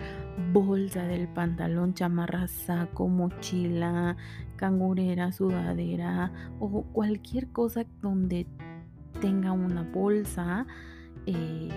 bolsa 0.54 1.02
del 1.02 1.28
pantalón, 1.28 1.92
chamarra, 1.92 2.48
saco, 2.48 3.08
mochila, 3.08 4.16
cangurera, 4.56 5.32
sudadera 5.32 6.32
o 6.60 6.82
cualquier 6.92 7.48
cosa 7.48 7.84
donde 8.00 8.46
tenga 9.20 9.52
una 9.52 9.82
bolsa, 9.82 10.66
eh, 11.26 11.68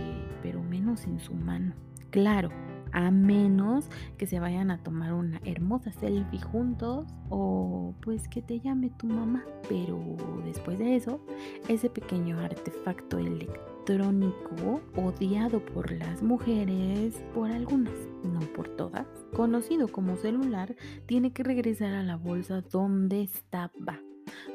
pero 0.41 0.63
menos 0.63 1.03
en 1.05 1.19
su 1.19 1.33
mano. 1.33 1.73
Claro, 2.09 2.49
a 2.95 3.11
menos 3.11 3.89
que 4.17 4.25
se 4.25 4.39
vayan 4.39 4.71
a 4.71 4.81
tomar 4.81 5.13
una 5.13 5.41
hermosa 5.43 5.91
selfie 5.91 6.41
juntos 6.41 7.05
o 7.29 7.93
pues 8.01 8.29
que 8.29 8.41
te 8.41 8.61
llame 8.61 8.89
tu 8.89 9.05
mamá. 9.05 9.43
Pero 9.67 9.99
después 10.45 10.79
de 10.79 10.95
eso, 10.95 11.19
ese 11.67 11.89
pequeño 11.89 12.39
artefacto 12.39 13.19
electrónico 13.19 14.81
odiado 14.95 15.59
por 15.59 15.91
las 15.91 16.23
mujeres, 16.23 17.21
por 17.33 17.51
algunas, 17.51 17.93
no 18.23 18.39
por 18.55 18.69
todas, 18.69 19.05
conocido 19.35 19.89
como 19.89 20.15
celular, 20.15 20.73
tiene 21.05 21.33
que 21.33 21.43
regresar 21.43 21.93
a 21.95 22.03
la 22.03 22.15
bolsa 22.15 22.61
donde 22.61 23.23
estaba 23.23 23.99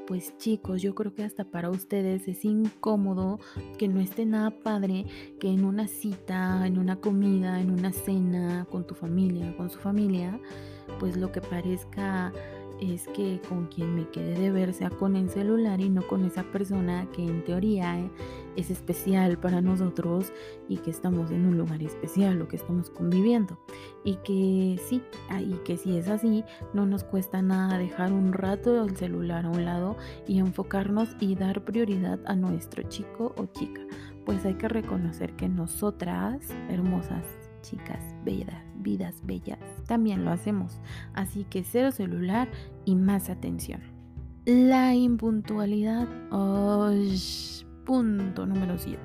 pues 0.07 0.37
chicos, 0.39 0.83
yo 0.83 0.95
creo 0.95 1.15
que 1.15 1.25
hasta 1.25 1.45
para 1.45 1.71
ustedes 1.71 2.27
es 2.29 2.45
incómodo 2.45 3.39
que 3.79 3.89
no 3.89 4.01
esté 4.01 4.27
nada 4.27 4.51
padre 4.51 5.07
que 5.39 5.49
en 5.49 5.65
una 5.65 5.87
cita, 5.87 6.67
en 6.67 6.79
una 6.79 6.97
comida, 6.97 7.61
en 7.61 7.71
una 7.71 7.93
cena 7.93 8.67
con 8.71 8.87
tu 8.87 8.95
familia, 8.95 9.57
con 9.57 9.71
su 9.71 9.79
familia, 9.79 10.39
pues 10.99 11.17
lo 11.17 11.31
que 11.33 11.41
parezca 11.41 12.33
es 12.81 13.07
que 13.09 13.41
con 13.49 13.67
quien 13.67 13.95
me 13.95 14.09
quede 14.09 14.39
de 14.39 14.51
ver 14.51 14.73
sea 14.73 14.91
con 14.91 15.17
el 15.17 15.29
celular 15.31 15.81
y 15.81 15.91
no 15.91 16.07
con 16.07 16.25
esa 16.25 16.43
persona 16.45 17.07
que 17.13 17.23
en 17.23 17.45
teoría 17.45 17.99
eh, 17.99 18.11
es 18.57 18.71
especial 18.71 19.39
para 19.39 19.61
nosotros 19.61 20.33
y 20.69 20.79
que 20.79 20.91
estamos 20.91 21.31
en 21.31 21.47
un 21.47 21.59
lugar 21.59 21.83
especial 21.83 22.41
o 22.43 22.49
que 22.49 22.57
estamos 22.57 22.91
conviviendo. 22.91 23.59
Y 24.05 24.17
que 24.17 24.81
sí, 24.89 25.03
ah, 25.29 25.41
y 25.41 25.55
que 25.65 25.77
si 25.77 25.97
es 25.97 26.09
así, 26.09 26.45
no 26.73 26.87
nos 26.87 27.05
cuesta 27.05 27.43
nada 27.43 27.79
dejar 27.79 28.13
un 28.13 28.33
rato 28.33 28.83
el 28.85 28.97
celular 28.97 29.47
a 29.47 29.51
un 29.51 29.65
lado 29.65 29.97
y 30.27 30.39
enfocarnos 30.39 31.11
y 31.21 31.35
dar 31.35 31.65
prioridad 31.65 32.19
a 32.25 32.35
nuestro 32.35 32.83
chico 32.85 33.35
o 33.37 33.47
chica. 33.47 33.83
Pues 34.25 34.45
hay 34.45 34.55
que 34.55 34.69
reconocer 34.69 35.35
que 35.35 35.49
nosotras, 35.49 36.49
hermosas, 36.69 37.40
chicas, 37.63 38.15
bellas, 38.25 38.63
vidas 38.77 39.15
bellas, 39.25 39.59
también 39.87 40.25
lo 40.25 40.31
hacemos. 40.31 40.81
Así 41.15 41.45
que 41.45 41.65
cero 41.65 41.93
celular 41.93 42.49
y 42.85 42.97
más 42.97 43.31
atención. 43.31 43.81
La 44.47 44.95
impuntualidad. 44.95 46.09
punto 47.85 48.47
número 48.47 48.79
7. 48.79 48.99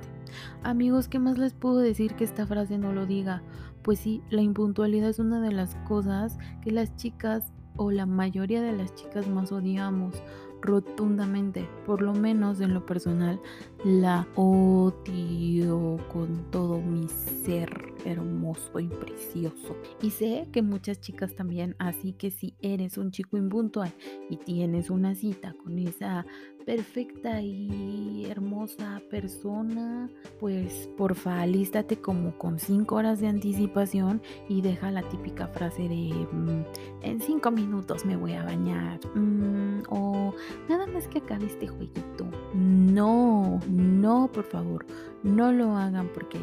Amigos, 0.62 1.08
¿qué 1.08 1.18
más 1.18 1.38
les 1.38 1.54
puedo 1.54 1.78
decir 1.78 2.14
que 2.14 2.24
esta 2.24 2.46
frase 2.46 2.78
no 2.78 2.92
lo 2.92 3.06
diga? 3.06 3.42
Pues 3.82 4.00
sí, 4.00 4.22
la 4.30 4.42
impuntualidad 4.42 5.10
es 5.10 5.18
una 5.18 5.40
de 5.40 5.52
las 5.52 5.74
cosas 5.86 6.38
que 6.62 6.72
las 6.72 6.96
chicas 6.96 7.52
o 7.76 7.90
la 7.90 8.06
mayoría 8.06 8.62
de 8.62 8.72
las 8.72 8.94
chicas 8.94 9.28
más 9.28 9.52
odiamos 9.52 10.22
rotundamente, 10.62 11.68
por 11.84 12.02
lo 12.02 12.12
menos 12.12 12.60
en 12.60 12.74
lo 12.74 12.84
personal, 12.84 13.40
la 13.84 14.26
odio 14.34 15.98
con 16.12 16.50
todo 16.50 16.80
mi 16.80 17.08
ser 17.08 17.95
hermoso 18.06 18.80
y 18.80 18.88
precioso. 18.88 19.76
Y 20.00 20.10
sé 20.10 20.48
que 20.52 20.62
muchas 20.62 21.00
chicas 21.00 21.34
también, 21.34 21.74
así 21.78 22.12
que 22.12 22.30
si 22.30 22.54
eres 22.60 22.96
un 22.98 23.10
chico 23.10 23.36
impuntual 23.36 23.92
y 24.30 24.36
tienes 24.36 24.90
una 24.90 25.14
cita 25.14 25.54
con 25.62 25.78
esa 25.78 26.24
perfecta 26.66 27.40
y 27.40 28.26
hermosa 28.28 29.00
persona, 29.08 30.10
pues 30.40 30.90
porfa, 30.98 31.40
alístate 31.40 32.00
como 32.00 32.36
con 32.36 32.58
5 32.58 32.94
horas 32.94 33.20
de 33.20 33.28
anticipación 33.28 34.20
y 34.48 34.62
deja 34.62 34.90
la 34.90 35.02
típica 35.08 35.46
frase 35.46 35.82
de 35.82 36.26
mm, 36.32 36.64
en 37.02 37.20
5 37.20 37.50
minutos 37.52 38.04
me 38.04 38.16
voy 38.16 38.32
a 38.32 38.44
bañar 38.44 38.98
mm, 39.14 39.82
o 39.90 40.34
nada 40.68 40.86
más 40.88 41.06
que 41.06 41.18
acabe 41.18 41.46
este 41.46 41.68
jueguito. 41.68 42.26
No, 42.52 43.60
no, 43.70 44.28
por 44.32 44.44
favor, 44.44 44.84
no 45.22 45.52
lo 45.52 45.76
hagan 45.76 46.08
porque 46.12 46.40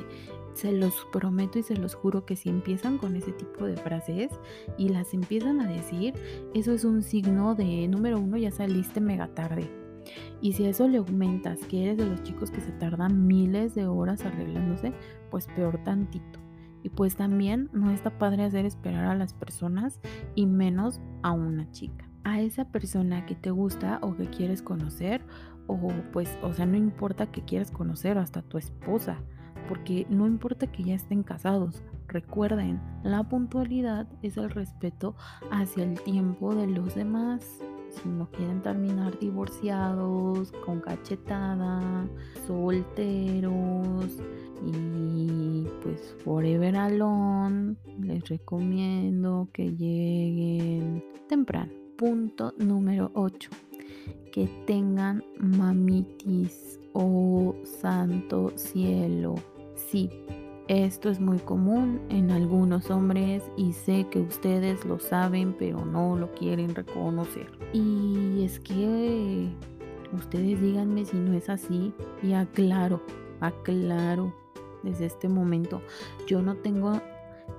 Se 0.54 0.72
los 0.72 1.08
prometo 1.12 1.60
y 1.60 1.64
se 1.64 1.76
los 1.76 1.96
juro 1.96 2.26
que 2.26 2.36
si 2.36 2.50
empiezan 2.50 2.98
con 2.98 3.16
ese 3.16 3.32
tipo 3.32 3.66
de 3.66 3.78
frases 3.78 4.32
y 4.78 4.90
las 4.90 5.14
empiezan 5.14 5.62
a 5.62 5.68
decir, 5.68 6.14
eso 6.54 6.74
es 6.74 6.84
un 6.84 7.02
signo 7.02 7.56
de 7.56 7.88
número 7.88 8.20
uno, 8.20 8.38
ya 8.38 8.52
saliste 8.52 9.02
mega 9.02 9.28
tarde. 9.28 9.70
Y 10.42 10.54
si 10.54 10.66
a 10.66 10.70
eso 10.70 10.88
le 10.88 10.98
aumentas 10.98 11.60
que 11.68 11.84
eres 11.84 11.98
de 11.98 12.06
los 12.06 12.24
chicos 12.24 12.52
que 12.52 12.62
se 12.62 12.72
tardan 12.74 13.26
miles 13.26 13.76
de 13.76 13.88
horas 13.88 14.26
arreglándose, 14.26 14.94
pues 15.32 15.48
peor 15.48 15.84
tantito. 15.84 16.40
Y 16.84 16.90
pues 16.90 17.16
también 17.16 17.70
no 17.72 17.92
está 17.92 18.18
padre 18.18 18.44
hacer 18.44 18.66
esperar 18.66 19.06
a 19.06 19.16
las 19.16 19.34
personas 19.34 20.02
y 20.36 20.46
menos 20.46 21.00
a 21.22 21.32
una 21.32 21.72
chica. 21.72 22.10
A 22.26 22.42
esa 22.42 22.66
persona 22.66 23.26
que 23.26 23.36
te 23.36 23.52
gusta 23.52 24.00
o 24.02 24.16
que 24.16 24.26
quieres 24.26 24.62
conocer 24.62 25.22
o 25.68 25.78
pues, 26.12 26.38
o 26.42 26.54
sea, 26.54 26.66
no 26.66 26.76
importa 26.76 27.32
que 27.32 27.42
quieras 27.44 27.72
conocer 27.72 28.18
hasta 28.18 28.42
tu 28.42 28.58
esposa, 28.58 29.18
porque 29.74 30.06
no 30.08 30.28
importa 30.28 30.68
que 30.68 30.84
ya 30.84 30.94
estén 30.94 31.24
casados. 31.24 31.82
Recuerden, 32.08 32.80
la 33.02 33.24
puntualidad 33.24 34.08
es 34.22 34.38
el 34.38 34.52
respeto 34.52 35.16
hacia 35.50 35.84
el 35.84 36.00
tiempo 36.00 36.54
de 36.54 36.68
los 36.68 36.94
demás. 36.94 37.44
Si 37.90 38.08
no 38.08 38.30
quieren 38.30 38.62
terminar 38.62 39.18
divorciados, 39.18 40.52
con 40.64 40.80
cachetada, 40.80 42.08
solteros 42.46 44.06
y 44.64 45.66
pues 45.82 46.16
forever 46.24 46.76
alone, 46.76 47.76
les 48.00 48.30
recomiendo 48.30 49.50
que 49.52 49.72
lleguen 49.76 51.04
temprano. 51.28 51.74
Punto 51.98 52.54
número 52.60 53.10
8 53.16 53.50
que 54.32 54.48
tengan 54.68 55.24
mamitis 55.40 56.80
o 56.94 57.56
santo 57.64 58.52
cielo. 58.56 59.36
Sí, 59.90 60.10
esto 60.68 61.10
es 61.10 61.20
muy 61.20 61.40
común 61.40 62.02
en 62.10 62.32
algunos 62.32 62.90
hombres 62.90 63.44
y 63.58 63.74
sé 63.74 64.08
que 64.10 64.20
ustedes 64.20 64.86
lo 64.86 64.98
saben 64.98 65.56
pero 65.60 65.86
no 65.86 66.18
lo 66.18 66.32
quieren 66.32 66.74
reconocer. 66.74 67.52
Y 67.74 68.44
es 68.44 68.60
que 68.60 69.50
ustedes 70.14 70.62
díganme 70.62 71.06
si 71.06 71.18
no 71.18 71.34
es 71.34 71.50
así 71.50 71.94
y 72.22 72.34
aclaro, 72.34 73.02
aclaro 73.40 74.34
desde 74.84 75.06
este 75.06 75.28
momento. 75.28 75.82
Yo 76.28 76.42
no 76.42 76.56
tengo 76.56 77.02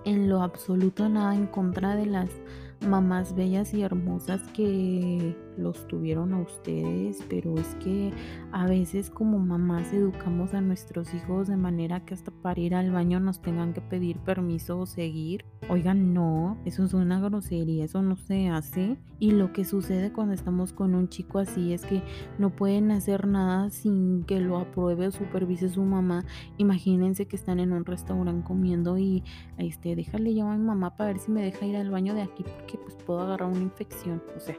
en 0.04 0.28
lo 0.28 0.42
absoluto 0.42 1.08
nada 1.08 1.34
en 1.34 1.46
contra 1.46 1.96
de 1.96 2.06
las 2.06 2.30
mamás 2.86 3.34
bellas 3.34 3.72
y 3.74 3.82
hermosas 3.82 4.42
que 4.52 5.36
los 5.56 5.86
tuvieron 5.86 6.34
a 6.34 6.40
ustedes, 6.40 7.18
pero 7.28 7.54
es 7.56 7.74
que 7.76 8.12
a 8.52 8.66
veces 8.66 9.10
como 9.10 9.38
mamás 9.38 9.92
educamos 9.92 10.54
a 10.54 10.60
nuestros 10.60 11.14
hijos 11.14 11.48
de 11.48 11.56
manera 11.56 12.04
que 12.04 12.14
hasta 12.14 12.30
para 12.30 12.60
ir 12.60 12.74
al 12.74 12.90
baño 12.90 13.20
nos 13.20 13.40
tengan 13.40 13.72
que 13.72 13.80
pedir 13.80 14.18
permiso 14.18 14.78
o 14.78 14.86
seguir. 14.86 15.44
Oigan, 15.68 16.12
no, 16.12 16.58
eso 16.64 16.84
es 16.84 16.92
una 16.92 17.20
grosería, 17.20 17.84
eso 17.84 18.02
no 18.02 18.16
se 18.16 18.48
hace. 18.48 18.98
Y 19.18 19.30
lo 19.30 19.52
que 19.52 19.64
sucede 19.64 20.12
cuando 20.12 20.34
estamos 20.34 20.72
con 20.72 20.94
un 20.94 21.08
chico 21.08 21.38
así 21.38 21.72
es 21.72 21.86
que 21.86 22.02
no 22.38 22.50
pueden 22.50 22.90
hacer 22.90 23.26
nada 23.26 23.70
sin 23.70 24.24
que 24.24 24.40
lo 24.40 24.58
apruebe 24.58 25.06
o 25.06 25.10
supervise 25.10 25.68
su 25.68 25.82
mamá. 25.82 26.24
Imagínense 26.58 27.26
que 27.26 27.36
están 27.36 27.60
en 27.60 27.72
un 27.72 27.84
restaurante 27.84 28.44
comiendo 28.44 28.98
y 28.98 29.22
este, 29.56 29.93
déjale 29.94 30.34
llamar 30.34 30.54
a 30.54 30.58
mi 30.58 30.64
mamá 30.64 30.96
para 30.96 31.12
ver 31.12 31.20
si 31.20 31.30
me 31.30 31.42
deja 31.42 31.66
ir 31.66 31.76
al 31.76 31.90
baño 31.90 32.14
de 32.14 32.22
aquí 32.22 32.42
porque 32.42 32.78
pues 32.78 32.96
puedo 33.04 33.20
agarrar 33.20 33.48
una 33.48 33.62
infección. 33.62 34.22
O 34.36 34.40
sea, 34.40 34.56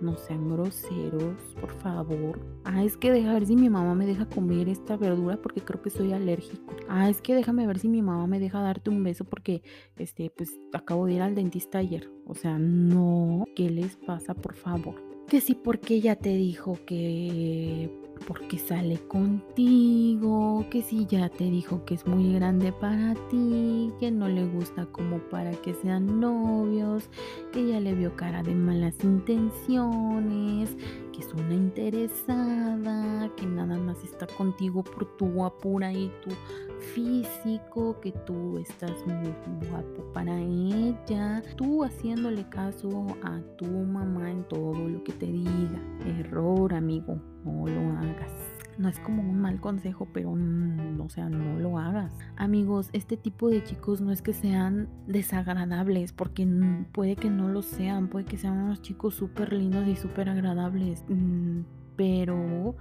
no 0.00 0.16
sean 0.16 0.48
groseros, 0.48 1.54
por 1.60 1.72
favor. 1.80 2.38
Ah, 2.64 2.84
es 2.84 2.96
que 2.96 3.10
deja 3.10 3.32
ver 3.32 3.46
si 3.46 3.56
mi 3.56 3.70
mamá 3.70 3.94
me 3.94 4.06
deja 4.06 4.26
comer 4.26 4.68
esta 4.68 4.96
verdura 4.96 5.40
porque 5.40 5.60
creo 5.60 5.80
que 5.80 5.90
soy 5.90 6.12
alérgico. 6.12 6.74
Ah, 6.88 7.08
es 7.08 7.20
que 7.20 7.34
déjame 7.34 7.66
ver 7.66 7.78
si 7.78 7.88
mi 7.88 8.02
mamá 8.02 8.26
me 8.26 8.38
deja 8.38 8.60
darte 8.60 8.90
un 8.90 9.02
beso 9.02 9.24
porque, 9.24 9.62
este, 9.96 10.30
pues 10.30 10.58
acabo 10.72 11.06
de 11.06 11.14
ir 11.14 11.22
al 11.22 11.34
dentista 11.34 11.78
ayer. 11.78 12.10
O 12.26 12.34
sea, 12.34 12.58
no. 12.58 13.44
¿Qué 13.54 13.70
les 13.70 13.96
pasa, 13.96 14.34
por 14.34 14.54
favor? 14.54 14.94
Que 15.28 15.40
sí, 15.40 15.54
porque 15.54 15.94
ella 15.94 16.16
te 16.16 16.36
dijo 16.36 16.78
que 16.86 18.05
porque 18.26 18.58
sale 18.58 18.98
contigo, 19.06 20.64
que 20.70 20.82
si 20.82 21.06
ya 21.06 21.28
te 21.28 21.44
dijo 21.44 21.84
que 21.84 21.94
es 21.94 22.06
muy 22.06 22.34
grande 22.34 22.72
para 22.72 23.14
ti, 23.28 23.92
que 24.00 24.10
no 24.10 24.28
le 24.28 24.46
gusta 24.46 24.86
como 24.86 25.18
para 25.18 25.52
que 25.52 25.74
sean 25.74 26.20
novios, 26.20 27.08
que 27.52 27.68
ya 27.68 27.80
le 27.80 27.94
vio 27.94 28.16
cara 28.16 28.42
de 28.42 28.54
malas 28.54 28.94
intenciones, 29.04 30.76
que 31.12 31.20
es 31.20 31.32
una 31.34 31.54
interesada, 31.54 33.30
que 33.36 33.46
nada 33.46 33.78
más 33.78 34.02
está 34.02 34.26
contigo 34.26 34.82
por 34.82 35.16
tu 35.16 35.26
guapura 35.26 35.92
y 35.92 36.10
tu 36.22 36.30
físico, 36.94 38.00
que 38.00 38.12
tú 38.12 38.58
estás 38.58 38.92
muy 39.06 39.32
guapo 39.68 40.12
para 40.12 40.40
ella, 40.40 41.42
tú 41.56 41.84
haciéndole 41.84 42.48
caso 42.48 43.06
a 43.22 43.40
tu 43.56 43.66
mamá 43.66 44.30
en 44.30 44.44
todo 44.44 44.88
lo 44.88 45.02
que 45.04 45.12
te 45.12 45.26
diga. 45.26 45.80
Error, 46.06 46.74
amigo 46.74 47.20
no 47.46 47.66
lo 47.66 47.98
hagas. 47.98 48.32
No 48.78 48.88
es 48.90 48.98
como 49.00 49.22
un 49.22 49.40
mal 49.40 49.58
consejo, 49.58 50.06
pero 50.12 50.36
no, 50.36 51.04
o 51.04 51.08
sea, 51.08 51.30
no 51.30 51.58
lo 51.58 51.78
hagas. 51.78 52.12
Amigos, 52.36 52.90
este 52.92 53.16
tipo 53.16 53.48
de 53.48 53.64
chicos 53.64 54.02
no 54.02 54.12
es 54.12 54.20
que 54.20 54.34
sean 54.34 54.88
desagradables, 55.06 56.12
porque 56.12 56.46
puede 56.92 57.16
que 57.16 57.30
no 57.30 57.48
lo 57.48 57.62
sean, 57.62 58.08
puede 58.08 58.26
que 58.26 58.36
sean 58.36 58.58
unos 58.58 58.82
chicos 58.82 59.14
súper 59.14 59.54
lindos 59.54 59.88
y 59.88 59.96
súper 59.96 60.28
agradables, 60.28 61.04
mm, 61.08 61.60
pero 61.96 62.74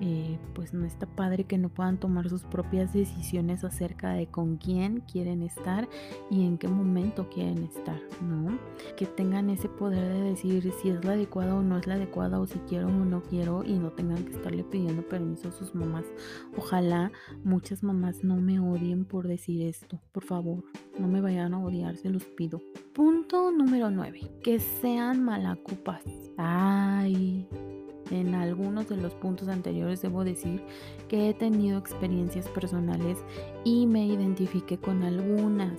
eh, 0.00 0.38
pues 0.54 0.74
no 0.74 0.84
está 0.84 1.06
padre 1.06 1.44
que 1.44 1.56
no 1.56 1.68
puedan 1.68 1.98
tomar 1.98 2.28
sus 2.28 2.42
propias 2.42 2.92
decisiones 2.92 3.62
acerca 3.62 4.12
de 4.12 4.26
con 4.26 4.56
quién 4.56 5.00
quieren 5.00 5.42
estar 5.42 5.88
y 6.30 6.44
en 6.44 6.58
qué 6.58 6.66
momento 6.66 7.28
quieren 7.30 7.62
estar, 7.62 8.00
¿no? 8.20 8.58
Que 8.96 9.06
tengan 9.06 9.50
ese 9.50 9.68
poder 9.68 10.12
de 10.12 10.20
decir 10.20 10.72
si 10.82 10.90
es 10.90 11.04
la 11.04 11.12
adecuada 11.12 11.54
o 11.54 11.62
no 11.62 11.78
es 11.78 11.86
la 11.86 11.94
adecuada 11.94 12.40
o 12.40 12.46
si 12.46 12.58
quiero 12.60 12.88
o 12.88 12.90
no 12.90 13.22
quiero 13.22 13.62
y 13.64 13.78
no 13.78 13.92
tengan 13.92 14.24
que 14.24 14.32
estarle 14.32 14.64
pidiendo 14.64 15.02
permiso 15.02 15.48
a 15.48 15.52
sus 15.52 15.74
mamás. 15.74 16.04
Ojalá 16.56 17.12
muchas 17.44 17.82
mamás 17.82 18.24
no 18.24 18.36
me 18.36 18.58
odien 18.58 19.04
por 19.04 19.28
decir 19.28 19.62
esto, 19.62 20.00
por 20.12 20.24
favor, 20.24 20.64
no 20.98 21.06
me 21.06 21.20
vayan 21.20 21.54
a 21.54 21.64
odiar, 21.64 21.96
se 21.96 22.10
los 22.10 22.24
pido. 22.24 22.60
Punto 22.92 23.52
número 23.52 23.90
9, 23.90 24.20
que 24.42 24.58
sean 24.58 25.22
malacupas. 25.24 26.02
Ay, 26.36 27.46
en 28.10 28.34
algunos 28.34 28.88
de 28.88 28.96
los 28.96 29.14
puntos 29.14 29.48
anteriores 29.48 30.02
debo 30.02 30.24
decir 30.24 30.62
que 31.08 31.28
he 31.28 31.34
tenido 31.34 31.78
experiencias 31.78 32.48
personales 32.48 33.18
y 33.64 33.86
me 33.86 34.06
identifiqué 34.06 34.78
con 34.78 35.02
algunas. 35.02 35.78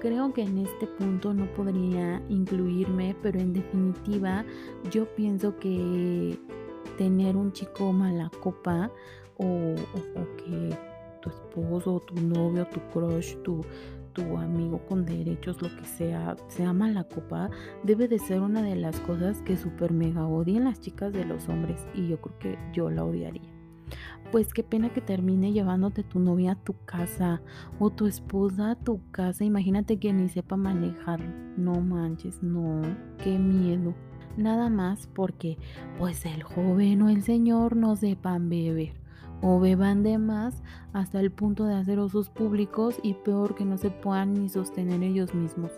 Creo 0.00 0.32
que 0.32 0.42
en 0.42 0.58
este 0.58 0.86
punto 0.86 1.34
no 1.34 1.46
podría 1.54 2.22
incluirme, 2.28 3.16
pero 3.22 3.40
en 3.40 3.52
definitiva 3.52 4.44
yo 4.90 5.06
pienso 5.14 5.56
que 5.58 6.38
tener 6.98 7.36
un 7.36 7.52
chico 7.52 7.92
mala 7.92 8.30
copa 8.40 8.90
o, 9.38 9.44
o 9.46 10.36
que 10.36 10.76
tu 11.20 11.30
esposo, 11.30 12.00
tu 12.00 12.14
novio, 12.14 12.66
tu 12.66 12.80
crush, 12.92 13.36
tu 13.42 13.60
tu 14.16 14.38
amigo 14.38 14.80
con 14.88 15.04
derechos, 15.04 15.60
lo 15.60 15.68
que 15.76 15.84
sea, 15.84 16.36
se 16.48 16.64
ama 16.64 16.88
la 16.88 17.04
copa, 17.04 17.50
debe 17.84 18.08
de 18.08 18.18
ser 18.18 18.40
una 18.40 18.62
de 18.62 18.74
las 18.74 18.98
cosas 19.00 19.42
que 19.42 19.58
super 19.58 19.92
mega 19.92 20.26
odian 20.26 20.64
las 20.64 20.80
chicas 20.80 21.12
de 21.12 21.26
los 21.26 21.50
hombres 21.50 21.86
y 21.94 22.08
yo 22.08 22.18
creo 22.22 22.38
que 22.38 22.58
yo 22.72 22.90
la 22.90 23.04
odiaría. 23.04 23.52
Pues 24.32 24.54
qué 24.54 24.62
pena 24.62 24.92
que 24.92 25.02
termine 25.02 25.52
llevándote 25.52 26.02
tu 26.02 26.18
novia 26.18 26.52
a 26.52 26.64
tu 26.64 26.74
casa 26.86 27.42
o 27.78 27.90
tu 27.90 28.06
esposa 28.06 28.70
a 28.70 28.74
tu 28.74 29.00
casa. 29.12 29.44
Imagínate 29.44 29.98
que 29.98 30.12
ni 30.12 30.28
sepa 30.28 30.56
manejar. 30.56 31.20
No 31.56 31.80
manches, 31.80 32.42
no, 32.42 32.82
qué 33.22 33.38
miedo. 33.38 33.94
Nada 34.36 34.70
más 34.70 35.06
porque 35.14 35.58
pues 35.98 36.24
el 36.24 36.42
joven 36.42 37.02
o 37.02 37.10
el 37.10 37.22
señor 37.22 37.76
no 37.76 37.96
sepan 37.96 38.48
beber 38.48 39.05
o 39.42 39.60
beban 39.60 40.02
de 40.02 40.18
más 40.18 40.62
hasta 40.92 41.20
el 41.20 41.30
punto 41.30 41.64
de 41.64 41.74
hacer 41.74 41.98
públicos 42.34 42.98
y 43.02 43.14
peor 43.14 43.54
que 43.54 43.64
no 43.64 43.76
se 43.78 43.90
puedan 43.90 44.34
ni 44.34 44.48
sostener 44.48 45.02
ellos 45.02 45.34
mismos. 45.34 45.72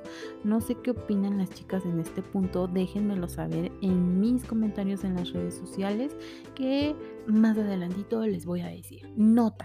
No 0.45 0.61
sé 0.61 0.77
qué 0.77 0.93
opinan 0.93 1.39
las 1.39 1.51
chicas 1.51 1.85
en 1.85 1.99
este 1.99 2.23
punto, 2.23 2.69
déjenmelo 2.69 3.29
saber 3.29 3.73
en 3.83 4.21
mis 4.21 4.45
comentarios 4.45 5.05
en 5.05 5.15
las 5.15 5.33
redes 5.33 5.55
sociales 5.55 6.17
que 6.55 6.95
más 7.27 7.59
adelantito 7.59 8.25
les 8.27 8.47
voy 8.47 8.61
a 8.61 8.69
decir. 8.69 9.13
Nota. 9.17 9.65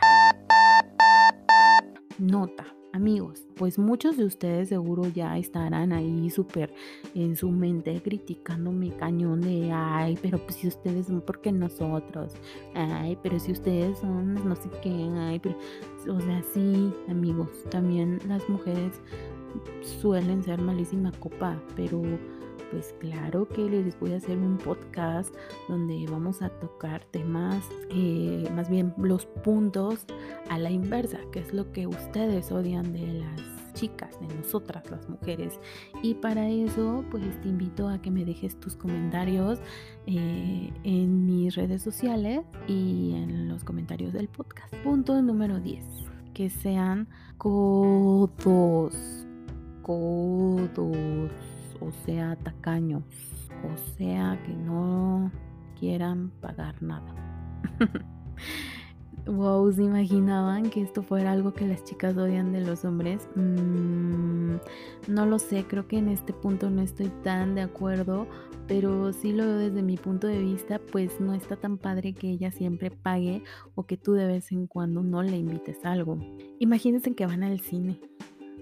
Nota. 2.17 2.83
Amigos, 2.95 3.47
pues 3.56 3.79
muchos 3.79 4.17
de 4.17 4.23
ustedes 4.23 4.69
seguro 4.69 5.08
ya 5.08 5.36
estarán 5.39 5.91
ahí 5.93 6.29
súper 6.29 6.71
en 7.15 7.36
su 7.36 7.49
mente 7.49 7.99
criticándome 8.03 8.95
cañón 8.95 9.41
de, 9.41 9.71
ay, 9.73 10.15
pero 10.21 10.38
pues 10.38 10.58
si 10.58 10.67
ustedes 10.67 11.08
son 11.08 11.21
porque 11.21 11.51
nosotros, 11.51 12.34
ay, 12.75 13.17
pero 13.23 13.39
si 13.39 13.51
ustedes 13.51 13.97
son 13.97 14.36
no 14.47 14.56
sé 14.56 14.69
qué, 14.84 14.91
ay, 14.91 15.39
pero, 15.39 15.58
o 16.08 16.21
sea, 16.21 16.43
sí, 16.53 16.93
amigos, 17.10 17.49
también 17.71 18.19
las 18.27 18.47
mujeres 18.47 19.01
suelen 19.82 20.43
ser 20.43 20.62
malísima 20.62 21.12
copa, 21.13 21.60
pero 21.75 21.99
pues 22.74 22.96
claro 23.00 23.48
que 23.48 23.62
les 23.70 24.00
voy 24.00 24.14
a 24.14 24.18
hacer 24.18 24.36
un 24.40 24.58
podcast 24.58 25.32
donde 25.70 26.08
vamos 26.10 26.42
a 26.42 26.50
tocar 26.50 27.06
temas, 27.06 27.64
eh, 27.92 28.50
más 28.56 28.68
bien 28.68 28.96
los 28.98 29.28
puntos 29.28 30.08
a 30.50 30.58
la 30.58 30.72
inversa, 30.72 31.20
que 31.32 31.40
es 31.40 31.54
lo 31.54 31.72
que 31.72 31.86
ustedes 31.86 32.52
odian 32.52 32.92
de 32.92 33.14
las 33.14 33.74
chicas, 33.74 34.20
de 34.20 34.34
nosotras 34.34 34.90
las 34.90 35.08
mujeres. 35.08 35.60
Y 36.02 36.16
para 36.16 36.50
eso, 36.50 37.06
pues 37.12 37.40
te 37.42 37.50
invito 37.50 37.88
a 37.88 38.02
que 38.02 38.10
me 38.10 38.26
dejes 38.26 38.60
tus 38.60 38.76
comentarios 38.76 39.60
eh, 40.08 40.74
en 40.84 41.28
mis 41.28 41.56
redes 41.56 41.84
sociales 41.84 42.42
y 42.68 43.14
en 43.14 43.50
los 43.50 43.64
comentarios 43.64 44.14
del 44.14 44.30
podcast. 44.30 44.74
Punto 44.78 45.22
número 45.22 45.60
10. 45.60 45.86
Que 46.34 46.50
sean 46.50 47.08
codos, 47.38 49.28
codos, 49.84 51.30
o 51.84 51.91
sea, 52.06 52.36
tacaños, 52.38 53.04
o 53.63 53.78
sea, 53.98 54.41
que 54.46 54.54
no 54.54 55.32
quieran 55.80 56.32
pagar 56.41 56.82
nada. 56.82 57.13
Wow, 59.26 59.72
¿se 59.72 59.84
imaginaban 59.84 60.69
que 60.69 60.82
esto 60.82 61.02
fuera 61.02 61.32
algo 61.32 61.54
que 61.54 61.65
las 61.65 61.82
chicas 61.86 62.17
odian 62.17 62.52
de 62.52 62.60
los 62.60 62.84
hombres? 62.84 63.26
Mm, 63.36 64.56
no 65.08 65.26
lo 65.26 65.39
sé, 65.39 65.63
creo 65.65 65.88
que 65.88 65.98
en 65.98 66.10
este 66.10 66.34
punto 66.34 66.69
no 66.69 66.82
estoy 66.82 67.08
tan 67.24 67.56
de 67.56 67.62
acuerdo, 67.62 68.28
pero 68.67 69.13
sí 69.13 69.32
lo 69.32 69.46
veo 69.46 69.58
desde 69.60 69.82
mi 69.82 69.96
punto 69.96 70.28
de 70.28 70.39
vista, 70.39 70.78
pues 70.91 71.22
no 71.22 71.34
está 71.34 71.56
tan 71.56 71.78
padre 71.78 72.13
que 72.13 72.32
ella 72.32 72.52
siempre 72.52 72.91
pague 72.91 73.43
o 73.76 73.86
que 73.86 73.96
tú 73.96 74.12
de 74.12 74.28
vez 74.28 74.52
en 74.52 74.67
cuando 74.67 75.04
no 75.04 75.24
le 75.24 75.38
invites 75.38 75.86
algo. 75.86 76.17
Imagínense 76.60 77.15
que 77.15 77.26
van 77.26 77.43
al 77.43 77.62
cine 77.62 78.02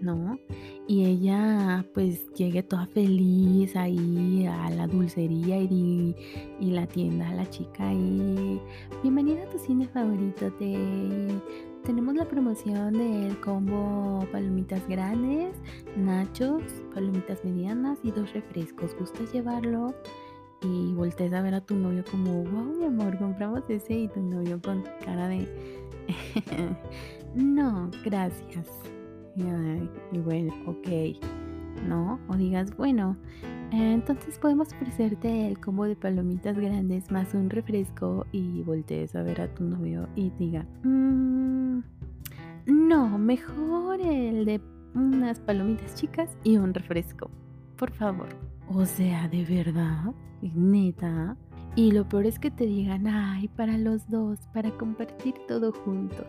¿no? 0.01 0.39
Y 0.87 1.05
ella 1.05 1.85
pues 1.93 2.31
llegue 2.33 2.63
toda 2.63 2.85
feliz 2.87 3.75
ahí 3.75 4.45
a 4.47 4.69
la 4.71 4.87
dulcería 4.87 5.57
y, 5.61 6.15
la 6.59 6.87
tienda 6.87 7.29
a 7.29 7.33
la 7.33 7.49
chica 7.49 7.91
y 7.93 8.59
bienvenida 9.01 9.43
a 9.43 9.49
tu 9.49 9.57
cine 9.59 9.87
favorito, 9.87 10.51
te, 10.53 10.77
tenemos 11.83 12.15
la 12.15 12.25
promoción 12.25 12.93
del 12.93 13.39
combo 13.41 14.25
palomitas 14.31 14.87
grandes, 14.87 15.55
nachos, 15.97 16.63
palomitas 16.93 17.43
medianas 17.43 17.99
y 18.03 18.11
dos 18.11 18.31
refrescos, 18.33 18.95
¿gustas 18.97 19.31
llevarlo? 19.33 19.93
Y 20.61 20.93
voltees 20.93 21.33
a 21.33 21.41
ver 21.41 21.55
a 21.55 21.61
tu 21.61 21.75
novio 21.75 22.03
como, 22.09 22.43
wow, 22.43 22.75
mi 22.77 22.85
amor, 22.85 23.17
compramos 23.17 23.63
ese 23.67 23.93
y 23.93 24.07
tu 24.07 24.21
novio 24.21 24.61
con 24.61 24.83
cara 25.03 25.27
de, 25.27 25.47
no, 27.35 27.89
gracias 28.05 28.67
y, 29.35 30.17
bueno, 30.19 30.53
ok, 30.65 30.87
¿no? 31.87 32.19
O 32.27 32.35
digas, 32.35 32.75
bueno, 32.75 33.17
entonces 33.71 34.37
podemos 34.37 34.73
ofrecerte 34.73 35.47
el 35.47 35.59
combo 35.59 35.85
de 35.85 35.95
palomitas 35.95 36.57
grandes 36.57 37.09
más 37.11 37.33
un 37.33 37.49
refresco 37.49 38.25
y 38.31 38.61
voltees 38.63 39.15
a 39.15 39.23
ver 39.23 39.41
a 39.41 39.53
tu 39.53 39.63
novio 39.63 40.07
y 40.15 40.31
diga, 40.31 40.65
mm, 40.83 41.79
no, 42.65 43.17
mejor 43.17 44.01
el 44.01 44.45
de 44.45 44.61
unas 44.93 45.39
palomitas 45.39 45.95
chicas 45.95 46.37
y 46.43 46.57
un 46.57 46.73
refresco, 46.73 47.29
por 47.77 47.91
favor. 47.91 48.27
O 48.67 48.85
sea, 48.85 49.27
de 49.27 49.43
verdad, 49.45 50.13
neta. 50.41 51.37
Y 51.75 51.91
lo 51.91 52.07
peor 52.07 52.25
es 52.25 52.37
que 52.37 52.51
te 52.51 52.65
digan, 52.65 53.07
ay, 53.07 53.47
para 53.49 53.77
los 53.77 54.09
dos, 54.09 54.39
para 54.53 54.71
compartir 54.71 55.33
todo 55.47 55.71
juntos. 55.71 56.27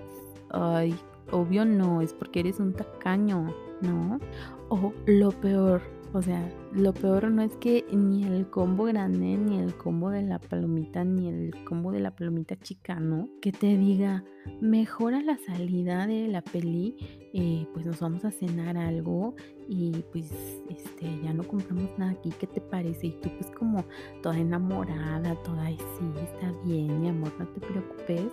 Ay, 0.51 0.95
obvio 1.31 1.65
no, 1.65 2.01
es 2.01 2.13
porque 2.13 2.41
eres 2.41 2.61
un 2.61 2.73
tacaño, 2.73 3.55
¿no? 3.81 4.21
O 4.69 4.93
lo 5.07 5.31
peor, 5.31 5.83
o 6.13 6.23
sea, 6.23 6.49
lo 6.75 6.95
peor 6.95 7.31
no 7.31 7.43
es 7.43 7.55
que 7.57 7.85
ni 7.93 8.25
el 8.25 8.49
combo 8.49 8.85
grande, 8.85 9.37
ni 9.37 9.59
el 9.59 9.75
combo 9.75 10.11
de 10.11 10.23
la 10.23 10.39
palomita, 10.39 11.05
ni 11.05 11.29
el 11.29 11.55
combo 11.65 11.93
de 11.93 12.01
la 12.01 12.13
palomita 12.13 12.57
chica, 12.57 12.99
¿no? 12.99 13.29
Que 13.43 13.53
te 13.53 13.77
diga, 13.77 14.25
mejora 14.61 15.21
la 15.21 15.37
salida 15.37 16.07
de 16.07 16.29
la 16.29 16.41
peli, 16.41 16.97
eh, 17.35 17.67
pues 17.75 17.85
nos 17.85 18.01
vamos 18.01 18.25
a 18.25 18.31
cenar 18.31 18.77
algo 18.77 19.35
y 19.69 20.05
pues 20.13 20.33
este 20.69 21.21
ya 21.23 21.33
no 21.33 21.45
compramos 21.45 21.91
nada 21.99 22.13
aquí, 22.13 22.31
¿qué 22.39 22.47
te 22.47 22.61
parece? 22.61 23.09
Y 23.09 23.21
tú 23.21 23.31
pues 23.39 23.51
como 23.51 23.85
toda 24.23 24.39
enamorada, 24.39 25.35
toda 25.43 25.71
y 25.71 25.77
sí, 25.77 26.13
está 26.23 26.53
bien, 26.65 27.01
mi 27.01 27.09
amor, 27.09 27.33
no 27.39 27.47
te 27.49 27.61
preocupes. 27.61 28.33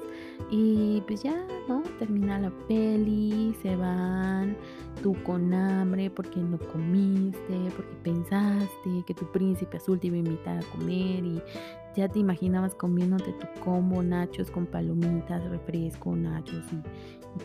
Y 0.49 1.01
pues 1.07 1.23
ya, 1.23 1.45
¿no? 1.67 1.83
Termina 1.99 2.39
la 2.39 2.51
peli, 2.67 3.53
se 3.61 3.75
van, 3.75 4.55
tú 5.03 5.15
con 5.23 5.53
hambre 5.53 6.09
porque 6.09 6.39
no 6.39 6.57
comiste, 6.57 7.71
porque 7.75 7.95
pensaste 8.03 8.28
que 9.05 9.13
tu 9.13 9.25
príncipe 9.31 9.77
azul 9.77 9.99
te 9.99 10.07
iba 10.07 10.15
a 10.15 10.19
invitar 10.19 10.57
a 10.57 10.63
comer 10.71 11.25
y 11.25 11.41
ya 11.95 12.07
te 12.07 12.19
imaginabas 12.19 12.75
comiéndote 12.75 13.33
tu 13.33 13.47
combo, 13.61 14.03
nachos 14.03 14.51
con 14.51 14.65
palomitas, 14.65 15.43
refresco, 15.49 16.15
nachos 16.15 16.65
y, 16.71 16.81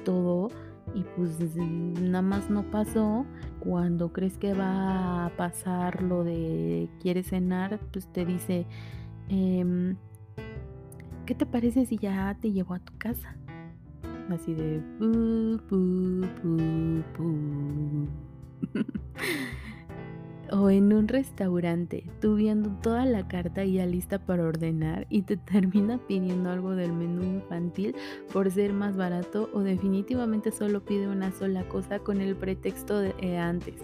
todo. 0.04 0.48
Y 0.94 1.02
pues 1.16 1.38
nada 1.56 2.22
más 2.22 2.50
no 2.50 2.62
pasó. 2.70 3.24
Cuando 3.60 4.12
crees 4.12 4.36
que 4.36 4.52
va 4.52 5.26
a 5.26 5.30
pasar 5.36 6.02
lo 6.02 6.24
de 6.24 6.88
quieres 7.00 7.28
cenar, 7.28 7.80
pues 7.92 8.06
te 8.12 8.26
dice, 8.26 8.66
em, 9.28 9.96
¿qué 11.24 11.34
te 11.34 11.46
parece 11.46 11.86
si 11.86 11.96
ya 11.96 12.36
te 12.40 12.52
llevo 12.52 12.74
a 12.74 12.80
tu 12.80 12.92
casa? 12.98 13.36
Así 14.30 14.54
de... 14.54 14.82
o 20.54 20.70
en 20.70 20.92
un 20.92 21.08
restaurante, 21.08 22.04
tú 22.20 22.36
viendo 22.36 22.70
toda 22.80 23.04
la 23.06 23.26
carta 23.26 23.64
ya 23.64 23.86
lista 23.86 24.18
para 24.18 24.44
ordenar 24.44 25.06
y 25.10 25.22
te 25.22 25.36
termina 25.52 25.98
pidiendo 25.98 26.50
algo 26.50 26.76
del 26.76 26.92
menú 26.92 27.24
infantil 27.24 27.94
por 28.32 28.50
ser 28.50 28.72
más 28.72 28.96
barato 28.96 29.50
o 29.52 29.60
definitivamente 29.60 30.52
solo 30.52 30.84
pide 30.84 31.08
una 31.08 31.32
sola 31.32 31.66
cosa 31.68 31.98
con 31.98 32.20
el 32.20 32.36
pretexto 32.36 32.98
de 33.00 33.14
eh, 33.20 33.38
antes, 33.38 33.74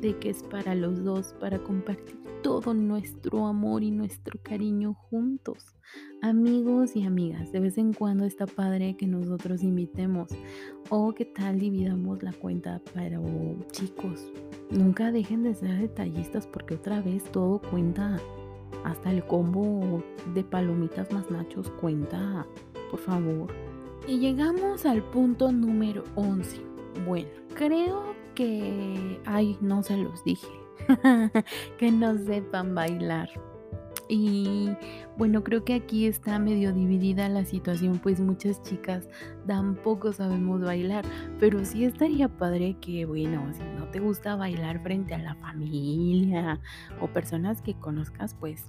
de 0.00 0.16
que 0.18 0.30
es 0.30 0.42
para 0.42 0.74
los 0.74 1.02
dos, 1.04 1.34
para 1.40 1.58
compartir 1.58 2.18
todo 2.42 2.74
nuestro 2.74 3.46
amor 3.46 3.82
y 3.82 3.90
nuestro 3.90 4.38
cariño 4.42 4.94
juntos. 4.94 5.74
Amigos 6.22 6.96
y 6.96 7.04
amigas, 7.04 7.52
de 7.52 7.60
vez 7.60 7.78
en 7.78 7.92
cuando 7.92 8.24
está 8.24 8.46
padre 8.46 8.96
que 8.96 9.06
nosotros 9.06 9.62
invitemos 9.62 10.28
o 10.90 11.14
que 11.14 11.24
tal 11.24 11.58
dividamos 11.58 12.22
la 12.22 12.32
cuenta 12.32 12.80
para 12.94 13.20
chicos. 13.72 14.32
Nunca 14.70 15.12
dejen 15.12 15.42
de 15.42 15.54
ser 15.54 15.78
detallistas 15.78 16.46
porque 16.46 16.74
otra 16.74 17.00
vez 17.00 17.24
todo 17.24 17.60
cuenta. 17.60 18.18
Hasta 18.84 19.10
el 19.10 19.24
combo 19.24 20.02
de 20.34 20.44
palomitas 20.44 21.10
más 21.10 21.30
nachos 21.30 21.70
cuenta, 21.80 22.46
por 22.90 23.00
favor. 23.00 23.52
Y 24.06 24.18
llegamos 24.18 24.86
al 24.86 25.02
punto 25.02 25.50
número 25.52 26.04
11. 26.14 26.60
Bueno, 27.06 27.28
creo 27.54 28.07
que... 28.38 29.20
Ay, 29.26 29.58
no 29.60 29.82
se 29.82 29.96
los 29.96 30.22
dije. 30.22 30.46
que 31.78 31.90
no 31.90 32.16
sepan 32.18 32.72
bailar. 32.72 33.28
Y 34.08 34.70
bueno, 35.18 35.42
creo 35.42 35.64
que 35.64 35.74
aquí 35.74 36.06
está 36.06 36.38
medio 36.38 36.72
dividida 36.72 37.28
la 37.28 37.44
situación, 37.44 37.98
pues 37.98 38.20
muchas 38.20 38.62
chicas 38.62 39.08
tampoco 39.46 40.12
sabemos 40.12 40.62
bailar, 40.62 41.04
pero 41.40 41.64
sí 41.64 41.84
estaría 41.84 42.28
padre 42.28 42.76
que, 42.80 43.04
bueno, 43.04 43.52
si 43.52 43.62
no 43.76 43.90
te 43.90 43.98
gusta 43.98 44.36
bailar 44.36 44.82
frente 44.82 45.14
a 45.14 45.18
la 45.18 45.34
familia 45.34 46.60
o 47.00 47.08
personas 47.08 47.60
que 47.60 47.74
conozcas, 47.74 48.34
pues 48.34 48.64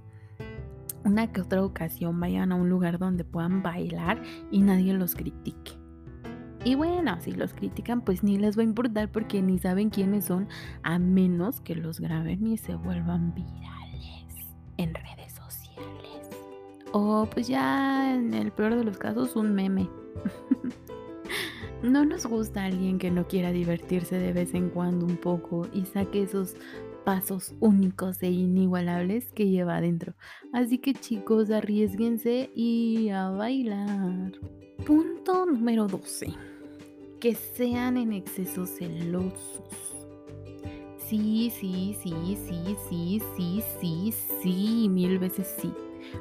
una 1.06 1.32
que 1.32 1.42
otra 1.42 1.64
ocasión 1.64 2.20
vayan 2.20 2.52
a 2.52 2.56
un 2.56 2.70
lugar 2.70 2.98
donde 2.98 3.24
puedan 3.24 3.62
bailar 3.62 4.22
y 4.52 4.62
nadie 4.62 4.94
los 4.94 5.16
critique. 5.16 5.79
Y 6.70 6.76
bueno, 6.76 7.18
si 7.20 7.32
los 7.32 7.56
critican, 7.56 8.02
pues 8.02 8.22
ni 8.22 8.38
les 8.38 8.56
va 8.56 8.62
a 8.62 8.66
importar 8.66 9.12
porque 9.12 9.42
ni 9.42 9.58
saben 9.58 9.90
quiénes 9.90 10.26
son, 10.26 10.48
a 10.84 11.00
menos 11.00 11.62
que 11.62 11.74
los 11.74 12.00
graben 12.00 12.46
y 12.46 12.58
se 12.58 12.76
vuelvan 12.76 13.34
virales 13.34 14.36
en 14.78 14.94
redes 14.94 15.34
sociales. 15.34 16.30
O 16.92 17.28
pues 17.34 17.48
ya 17.48 18.14
en 18.14 18.36
el 18.36 18.52
peor 18.52 18.76
de 18.76 18.84
los 18.84 19.00
casos, 19.00 19.36
un 19.36 19.56
meme. 19.56 19.90
no 21.82 22.06
nos 22.06 22.28
gusta 22.28 22.66
alguien 22.66 23.00
que 23.00 23.10
no 23.10 23.28
quiera 23.28 23.52
divertirse 23.52 24.20
de 24.20 24.32
vez 24.32 24.54
en 24.54 24.70
cuando 24.70 25.08
un 25.08 25.18
poco 25.18 25.68
y 25.74 25.88
saque 25.88 26.22
esos 26.22 26.56
pasos 27.04 27.56
únicos 27.62 28.22
e 28.22 28.30
inigualables 28.30 29.32
que 29.32 29.50
lleva 29.50 29.78
adentro. 29.78 30.14
Así 30.54 30.78
que 30.78 30.94
chicos, 30.94 31.50
arriesguense 31.50 32.52
y 32.54 33.10
a 33.10 33.30
bailar. 33.30 34.34
Punto 34.86 35.48
número 35.48 35.88
12. 35.88 36.49
Que 37.20 37.36
sean 37.36 37.98
en 37.98 38.14
exceso 38.14 38.66
celosos. 38.66 39.64
Sí, 41.10 41.52
sí, 41.60 41.98
sí, 42.02 42.38
sí, 42.48 42.78
sí, 42.88 43.22
sí, 43.36 43.64
sí, 43.82 44.14
sí, 44.42 44.88
mil 44.90 45.20
veces 45.20 45.54
sí. 45.60 45.74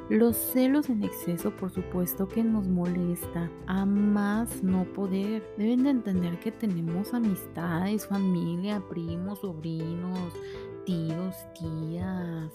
Los 0.09 0.35
celos 0.35 0.89
en 0.89 1.03
exceso, 1.03 1.51
por 1.55 1.71
supuesto 1.71 2.27
que 2.27 2.43
nos 2.43 2.67
molesta, 2.67 3.49
a 3.67 3.85
más 3.85 4.61
no 4.61 4.83
poder. 4.93 5.41
Deben 5.57 5.83
de 5.83 5.91
entender 5.91 6.37
que 6.39 6.51
tenemos 6.51 7.13
amistades, 7.13 8.05
familia, 8.05 8.83
primos, 8.89 9.39
sobrinos, 9.39 10.33
tíos, 10.85 11.35
tías, 11.57 12.51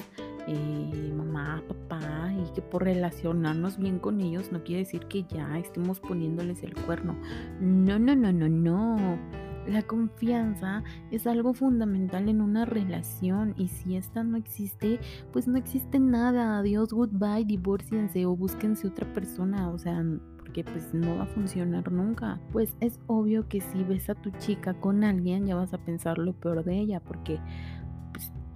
eh, 0.46 1.12
mamá, 1.14 1.62
papá, 1.66 2.32
y 2.32 2.52
que 2.52 2.62
por 2.62 2.84
relacionarnos 2.84 3.78
bien 3.78 3.98
con 3.98 4.20
ellos 4.20 4.52
no 4.52 4.62
quiere 4.62 4.80
decir 4.80 5.06
que 5.06 5.24
ya 5.24 5.58
estemos 5.58 6.00
poniéndoles 6.00 6.62
el 6.62 6.74
cuerno. 6.74 7.16
No, 7.60 7.98
no, 7.98 8.14
no, 8.14 8.32
no, 8.32 8.48
no. 8.48 9.18
La 9.66 9.82
confianza 9.82 10.82
es 11.10 11.26
algo 11.26 11.54
fundamental 11.54 12.28
en 12.28 12.42
una 12.42 12.66
relación 12.66 13.54
y 13.56 13.68
si 13.68 13.96
esta 13.96 14.22
no 14.22 14.36
existe, 14.36 15.00
pues 15.32 15.48
no 15.48 15.56
existe 15.56 15.98
nada. 15.98 16.58
Adiós, 16.58 16.92
goodbye, 16.92 17.46
divorciense 17.46 18.26
o 18.26 18.36
búsquense 18.36 18.86
otra 18.86 19.10
persona. 19.14 19.70
O 19.70 19.78
sea, 19.78 20.04
porque 20.36 20.64
pues 20.64 20.92
no 20.92 21.16
va 21.16 21.22
a 21.22 21.26
funcionar 21.26 21.90
nunca. 21.90 22.38
Pues 22.52 22.76
es 22.80 23.00
obvio 23.06 23.48
que 23.48 23.62
si 23.62 23.82
ves 23.84 24.10
a 24.10 24.14
tu 24.14 24.30
chica 24.32 24.74
con 24.74 25.02
alguien 25.02 25.46
ya 25.46 25.56
vas 25.56 25.72
a 25.72 25.78
pensar 25.78 26.18
lo 26.18 26.34
peor 26.34 26.62
de 26.62 26.78
ella 26.78 27.00
porque 27.00 27.40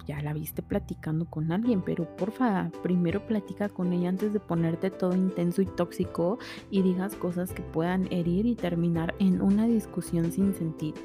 ya 0.09 0.23
la 0.23 0.33
viste 0.33 0.63
platicando 0.63 1.25
con 1.25 1.51
alguien, 1.51 1.83
pero 1.83 2.15
porfa, 2.15 2.71
primero 2.81 3.27
platica 3.27 3.69
con 3.69 3.93
ella 3.93 4.09
antes 4.09 4.33
de 4.33 4.39
ponerte 4.39 4.89
todo 4.89 5.15
intenso 5.15 5.61
y 5.61 5.67
tóxico 5.67 6.39
y 6.71 6.81
digas 6.81 7.13
cosas 7.13 7.51
que 7.51 7.61
puedan 7.61 8.11
herir 8.11 8.47
y 8.47 8.55
terminar 8.55 9.13
en 9.19 9.39
una 9.39 9.67
discusión 9.67 10.31
sin 10.31 10.55
sentido. 10.55 10.97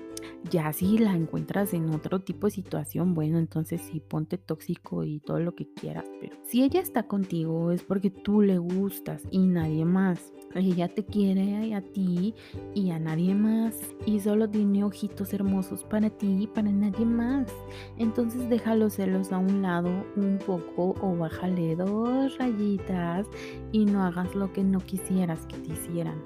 Ya 0.51 0.73
si 0.73 0.99
la 0.99 1.15
encuentras 1.15 1.75
en 1.75 1.91
otro 1.91 2.21
tipo 2.21 2.47
de 2.47 2.53
situación, 2.53 3.15
bueno, 3.15 3.39
entonces 3.39 3.81
sí, 3.81 4.01
ponte 4.01 4.39
tóxico 4.39 5.05
y 5.05 5.21
todo 5.21 5.39
lo 5.41 5.55
que 5.55 5.73
quieras, 5.73 6.05
pero 6.21 6.37
si 6.45 6.63
ella 6.63 6.81
está 6.81 7.05
contigo 7.05 7.73
es 7.73 7.83
porque 7.83 8.11
tú 8.11 8.43
le 8.43 8.59
gustas 8.59 9.23
y 9.31 9.47
nadie 9.47 9.85
más. 9.85 10.33
Ella 10.55 10.87
te 10.87 11.05
quiere 11.05 11.75
a 11.75 11.81
ti 11.81 12.33
y 12.75 12.91
a 12.91 13.01
nadie 13.01 13.35
más 13.35 13.77
y 14.07 14.21
solo 14.21 14.49
tiene 14.49 14.85
ojitos 14.85 15.35
hermosos 15.35 15.83
para 15.83 16.11
ti 16.11 16.43
y 16.43 16.47
para 16.47 16.71
nadie 16.71 17.05
más. 17.05 17.53
Entonces 17.99 18.49
deja 18.49 18.77
los 18.77 18.95
celos 18.95 19.33
a 19.33 19.39
un 19.39 19.63
lado 19.63 19.91
un 20.17 20.39
poco 20.39 20.95
o 21.01 21.17
bájale 21.17 21.75
dos 21.75 22.39
rayitas 22.39 23.27
y 23.73 23.85
no 23.85 24.05
hagas 24.05 24.33
lo 24.37 24.53
que 24.53 24.63
no 24.63 24.79
quisieras 24.79 25.45
que 25.47 25.57
te 25.57 25.73
hicieran. 25.73 26.23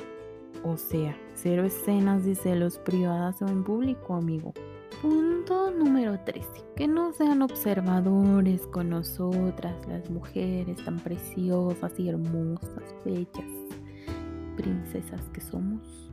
O 0.64 0.76
sea, 0.76 1.16
cero 1.34 1.64
escenas 1.64 2.24
de 2.24 2.34
celos 2.34 2.78
privadas 2.78 3.40
o 3.42 3.46
en 3.46 3.62
público, 3.62 4.14
amigo. 4.14 4.52
Punto 5.00 5.70
número 5.70 6.18
13. 6.18 6.46
Que 6.74 6.88
no 6.88 7.12
sean 7.12 7.42
observadores 7.42 8.66
con 8.66 8.90
nosotras, 8.90 9.74
las 9.86 10.10
mujeres 10.10 10.84
tan 10.84 10.98
preciosas 10.98 11.92
y 11.98 12.08
hermosas, 12.08 12.82
bellas, 13.04 13.46
princesas 14.56 15.22
que 15.32 15.40
somos. 15.40 16.10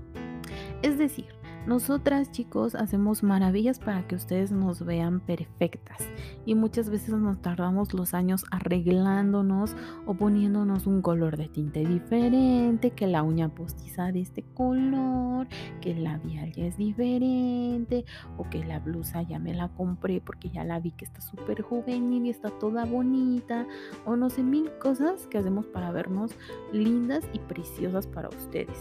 Es 0.84 0.98
decir, 1.00 1.28
nosotras 1.68 2.32
chicos 2.32 2.76
hacemos 2.76 3.24
maravillas 3.24 3.80
para 3.80 4.08
que 4.08 4.16
ustedes 4.16 4.52
nos 4.52 4.86
vean 4.86 5.20
perfectas 5.20 6.08
y 6.46 6.54
muchas 6.54 6.90
veces 6.90 7.16
nos 7.16 7.42
tardamos 7.42 7.94
los 7.94 8.14
años 8.14 8.46
arreglándonos 8.52 9.76
o 10.06 10.14
poniéndonos 10.14 10.86
un 10.86 11.02
color 11.02 11.38
de 11.38 11.48
tinte 11.48 11.84
diferente, 11.84 12.92
que 12.92 13.08
la 13.08 13.24
uña 13.24 13.50
postiza 13.50 14.12
de 14.12 14.22
este 14.22 14.44
color, 14.54 15.48
que 15.82 15.92
el 15.92 16.04
labial 16.04 16.52
ya 16.52 16.66
es 16.66 16.78
diferente 16.78 18.06
o 18.38 18.48
que 18.50 18.64
la 18.64 18.80
blusa 18.80 19.24
ya 19.24 19.40
me 19.40 19.54
la 19.54 19.70
compré 19.70 20.22
porque 20.22 20.50
ya 20.50 20.64
la 20.64 20.80
vi 20.80 20.92
que 20.92 21.06
está 21.06 21.22
súper 21.22 21.64
juvenil 21.64 22.28
y 22.28 22.30
está 22.30 22.52
toda 22.52 22.86
bonita 22.86 23.66
o 24.06 24.16
no 24.16 24.30
sé 24.30 24.44
mil 24.44 24.70
cosas 24.80 25.26
que 25.28 25.40
hacemos 25.40 25.66
para 25.66 25.92
vernos 25.92 26.32
lindas 26.72 27.24
y 27.34 27.40
preciosas 27.40 28.06
para 28.06 28.30
ustedes. 28.30 28.78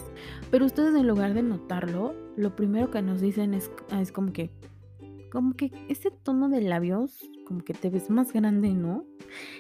Pero 0.51 0.67
ustedes 0.67 0.95
en 0.95 1.07
lugar 1.07 1.35
de 1.35 1.43
notarlo, 1.43 2.15
lo 2.37 2.57
primero 2.57 2.91
que 2.91 3.03
nos 3.03 3.21
dicen 3.21 3.55
es, 3.55 3.71
es 3.99 4.13
como 4.13 4.33
que, 4.33 4.51
como 5.31 5.55
que 5.55 5.71
ese 5.89 6.11
tono 6.11 6.49
de 6.49 6.61
labios, 6.61 7.19
como 7.47 7.63
que 7.63 7.75
te 7.75 7.91
ves 7.91 8.11
más 8.11 8.33
grande, 8.33 8.71
¿no? 8.71 9.05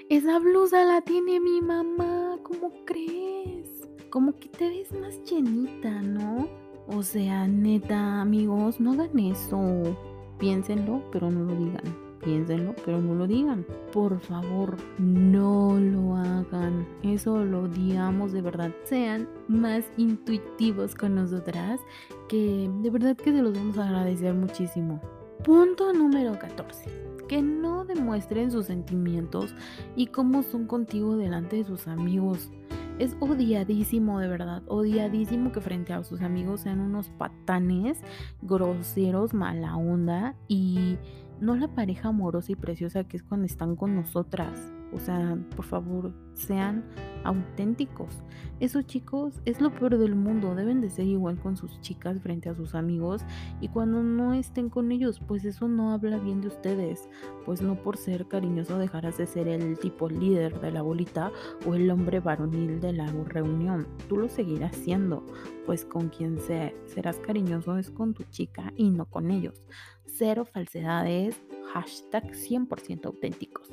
Esa 0.08 0.38
blusa 0.38 0.84
la 0.84 1.00
tiene 1.00 1.40
mi 1.40 1.60
mamá, 1.60 2.38
¿cómo 2.42 2.72
crees? 2.84 3.88
Como 4.10 4.38
que 4.38 4.48
te 4.48 4.68
ves 4.68 4.92
más 4.92 5.22
llenita, 5.24 6.02
¿no? 6.02 6.48
O 6.86 7.02
sea, 7.02 7.48
neta, 7.48 8.20
amigos, 8.20 8.80
no 8.80 8.92
hagan 8.92 9.18
eso. 9.18 9.82
Piénsenlo, 10.38 11.02
pero 11.10 11.30
no 11.30 11.44
lo 11.44 11.54
digan 11.54 12.03
piénsenlo, 12.24 12.74
pero 12.84 13.00
no 13.00 13.14
lo 13.14 13.26
digan. 13.26 13.66
Por 13.92 14.18
favor, 14.20 14.76
no 14.98 15.78
lo 15.78 16.16
hagan. 16.16 16.86
Eso 17.02 17.44
lo 17.44 17.68
digamos 17.68 18.32
de 18.32 18.42
verdad. 18.42 18.72
Sean 18.84 19.28
más 19.48 19.84
intuitivos 19.96 20.94
con 20.94 21.14
nosotras, 21.14 21.80
que 22.28 22.70
de 22.82 22.90
verdad 22.90 23.16
que 23.16 23.32
se 23.32 23.42
los 23.42 23.52
vamos 23.52 23.78
a 23.78 23.88
agradecer 23.88 24.34
muchísimo. 24.34 25.00
Punto 25.44 25.92
número 25.92 26.38
14. 26.38 26.90
Que 27.28 27.42
no 27.42 27.84
demuestren 27.84 28.50
sus 28.50 28.66
sentimientos 28.66 29.54
y 29.96 30.06
cómo 30.06 30.42
son 30.42 30.66
contigo 30.66 31.16
delante 31.16 31.56
de 31.56 31.64
sus 31.64 31.86
amigos. 31.86 32.50
Es 32.98 33.16
odiadísimo, 33.18 34.20
de 34.20 34.28
verdad, 34.28 34.62
odiadísimo 34.68 35.50
que 35.50 35.60
frente 35.60 35.92
a 35.92 36.04
sus 36.04 36.22
amigos 36.22 36.60
sean 36.60 36.78
unos 36.78 37.08
patanes, 37.08 38.00
groseros, 38.40 39.34
mala 39.34 39.76
onda 39.76 40.36
y 40.46 40.96
no 41.40 41.56
la 41.56 41.68
pareja 41.68 42.08
amorosa 42.08 42.52
y 42.52 42.56
preciosa 42.56 43.04
que 43.04 43.16
es 43.16 43.22
cuando 43.22 43.46
están 43.46 43.76
con 43.76 43.94
nosotras. 43.94 44.72
O 44.94 45.00
sea, 45.00 45.36
por 45.56 45.64
favor, 45.64 46.12
sean 46.34 46.84
auténticos. 47.24 48.22
Esos 48.60 48.86
chicos 48.86 49.40
es 49.44 49.60
lo 49.60 49.74
peor 49.74 49.98
del 49.98 50.14
mundo. 50.14 50.54
Deben 50.54 50.80
de 50.80 50.90
ser 50.90 51.06
igual 51.06 51.38
con 51.38 51.56
sus 51.56 51.80
chicas 51.80 52.20
frente 52.20 52.48
a 52.48 52.54
sus 52.54 52.74
amigos. 52.74 53.22
Y 53.60 53.68
cuando 53.68 54.02
no 54.02 54.34
estén 54.34 54.68
con 54.68 54.92
ellos, 54.92 55.20
pues 55.26 55.44
eso 55.44 55.66
no 55.66 55.92
habla 55.92 56.18
bien 56.18 56.40
de 56.40 56.48
ustedes. 56.48 57.08
Pues 57.44 57.62
no 57.62 57.82
por 57.82 57.96
ser 57.96 58.28
cariñoso 58.28 58.78
dejarás 58.78 59.18
de 59.18 59.26
ser 59.26 59.48
el 59.48 59.78
tipo 59.78 60.08
líder 60.08 60.60
de 60.60 60.70
la 60.70 60.82
bolita 60.82 61.32
o 61.66 61.74
el 61.74 61.90
hombre 61.90 62.20
varonil 62.20 62.80
de 62.80 62.92
la 62.92 63.06
reunión. 63.26 63.86
Tú 64.08 64.16
lo 64.16 64.28
seguirás 64.28 64.76
siendo. 64.76 65.24
Pues 65.66 65.84
con 65.84 66.10
quien 66.10 66.38
serás 66.40 67.18
cariñoso 67.18 67.78
es 67.78 67.90
con 67.90 68.14
tu 68.14 68.24
chica 68.24 68.72
y 68.76 68.90
no 68.90 69.06
con 69.06 69.30
ellos. 69.30 69.64
Cero 70.06 70.44
falsedades. 70.44 71.40
Hashtag 71.72 72.32
100% 72.32 73.06
auténticos. 73.06 73.68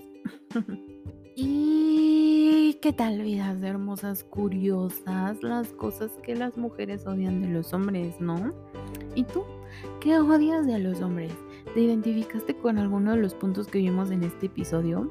¿Y 1.36 2.78
qué 2.82 2.92
tal, 2.92 3.22
vidas 3.22 3.62
hermosas, 3.64 4.24
curiosas? 4.24 5.42
Las 5.42 5.72
cosas 5.74 6.12
que 6.24 6.36
las 6.36 6.58
mujeres 6.58 7.08
odian 7.08 7.42
de 7.42 7.48
los 7.48 7.74
hombres, 7.74 8.20
¿no? 8.20 8.54
¿Y 9.16 9.24
tú? 9.24 9.46
¿Qué 10.02 10.20
odias 10.20 10.68
de 10.68 10.80
los 10.80 11.02
hombres? 11.02 11.32
¿Te 11.74 11.82
identificaste 11.82 12.56
con 12.56 12.78
alguno 12.78 13.12
de 13.12 13.18
los 13.18 13.34
puntos 13.34 13.68
que 13.68 13.80
vimos 13.80 14.12
en 14.12 14.24
este 14.24 14.48
episodio? 14.48 15.10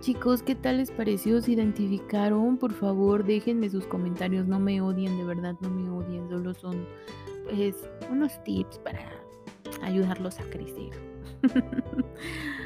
Chicos, 0.00 0.42
¿qué 0.42 0.54
tal 0.54 0.76
les 0.76 0.90
pareció? 0.90 1.40
¿Se 1.40 1.52
identificaron? 1.52 2.58
Por 2.58 2.72
favor, 2.72 3.24
déjenme 3.24 3.70
sus 3.70 3.86
comentarios. 3.86 4.46
No 4.46 4.60
me 4.60 4.82
odien, 4.82 5.16
de 5.16 5.24
verdad, 5.24 5.54
no 5.62 5.70
me 5.70 5.88
odien. 5.88 6.28
Solo 6.28 6.52
son, 6.52 6.86
pues, 7.48 7.76
unos 8.10 8.42
tips 8.44 8.78
para 8.78 9.10
ayudarlos 9.82 10.38
a 10.38 10.44
crecer. 10.44 10.90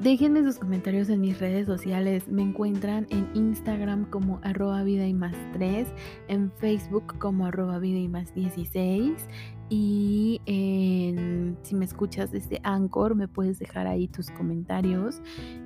Déjenme 0.00 0.42
sus 0.44 0.58
comentarios 0.58 1.08
en 1.08 1.20
mis 1.20 1.38
redes 1.38 1.66
sociales. 1.66 2.28
Me 2.28 2.42
encuentran 2.42 3.06
en 3.10 3.28
Instagram 3.34 4.04
como 4.10 4.38
arroba 4.42 4.82
vida 4.82 5.06
y 5.06 5.14
más 5.14 5.34
3, 5.54 5.88
en 6.28 6.52
Facebook 6.52 7.18
como 7.18 7.46
arroba 7.46 7.78
vida 7.78 7.98
y 7.98 8.08
más 8.08 8.34
16 8.34 9.14
y 9.70 10.40
si 11.62 11.74
me 11.74 11.84
escuchas 11.84 12.30
desde 12.32 12.60
Anchor 12.62 13.14
me 13.14 13.28
puedes 13.28 13.58
dejar 13.58 13.86
ahí 13.86 14.08
tus 14.08 14.30
comentarios. 14.30 15.20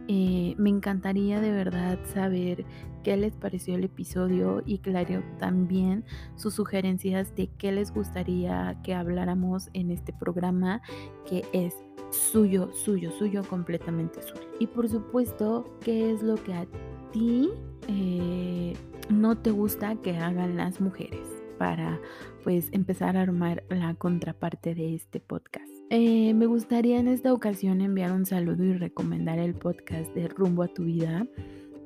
Eh, 0.08 0.54
me 0.58 0.70
encantaría 0.70 1.40
de 1.40 1.52
verdad 1.52 1.98
saber 2.12 2.64
qué 3.04 3.16
les 3.16 3.36
pareció 3.36 3.76
el 3.76 3.84
episodio 3.84 4.62
y 4.66 4.78
claro 4.78 5.22
también 5.38 6.04
sus 6.36 6.54
sugerencias 6.54 7.34
de 7.36 7.48
qué 7.58 7.72
les 7.72 7.92
gustaría 7.92 8.80
que 8.82 8.94
habláramos 8.94 9.70
en 9.72 9.90
este 9.90 10.12
programa 10.12 10.82
que 11.26 11.44
es 11.52 11.74
suyo, 12.12 12.70
suyo, 12.72 13.10
suyo, 13.10 13.42
completamente 13.42 14.22
suyo. 14.22 14.48
Y 14.58 14.66
por 14.66 14.88
supuesto, 14.88 15.76
¿qué 15.80 16.12
es 16.12 16.22
lo 16.22 16.36
que 16.36 16.54
a 16.54 16.66
ti 17.12 17.50
eh, 17.88 18.74
no 19.10 19.36
te 19.36 19.50
gusta 19.50 19.96
que 19.96 20.16
hagan 20.16 20.56
las 20.56 20.80
mujeres? 20.80 21.26
Para 21.58 22.00
pues 22.44 22.68
empezar 22.72 23.16
a 23.16 23.22
armar 23.22 23.64
la 23.68 23.94
contraparte 23.94 24.74
de 24.74 24.94
este 24.94 25.20
podcast. 25.20 25.70
Eh, 25.90 26.34
me 26.34 26.46
gustaría 26.46 26.98
en 26.98 27.08
esta 27.08 27.32
ocasión 27.32 27.80
enviar 27.80 28.12
un 28.12 28.26
saludo 28.26 28.64
y 28.64 28.72
recomendar 28.72 29.38
el 29.38 29.54
podcast 29.54 30.12
de 30.14 30.28
Rumbo 30.28 30.62
a 30.62 30.68
tu 30.68 30.84
vida 30.84 31.26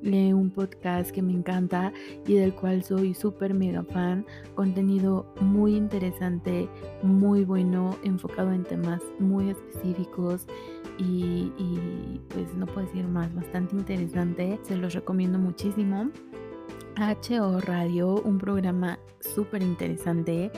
un 0.03 0.51
podcast 0.51 1.11
que 1.11 1.23
me 1.23 1.33
encanta 1.33 1.93
y 2.27 2.35
del 2.35 2.55
cual 2.55 2.83
soy 2.83 3.15
súper 3.15 3.55
mega 3.55 3.83
fan. 3.83 4.25
Contenido 4.55 5.33
muy 5.41 5.75
interesante, 5.75 6.69
muy 7.03 7.45
bueno, 7.45 7.97
enfocado 8.05 8.53
en 8.53 8.65
temas 8.65 9.03
muy 9.19 9.51
específicos 9.51 10.47
y, 10.99 11.53
y 11.59 12.21
pues 12.29 12.55
no 12.55 12.67
puedo 12.67 12.87
decir 12.87 13.07
más, 13.07 13.35
bastante 13.35 13.77
interesante. 13.77 14.59
Se 14.63 14.77
los 14.77 14.95
recomiendo 14.95 15.39
muchísimo. 15.39 16.11
HO 16.97 17.61
Radio, 17.61 18.23
un 18.23 18.39
programa 18.39 18.99
súper 19.21 19.63
interesante 19.63 20.51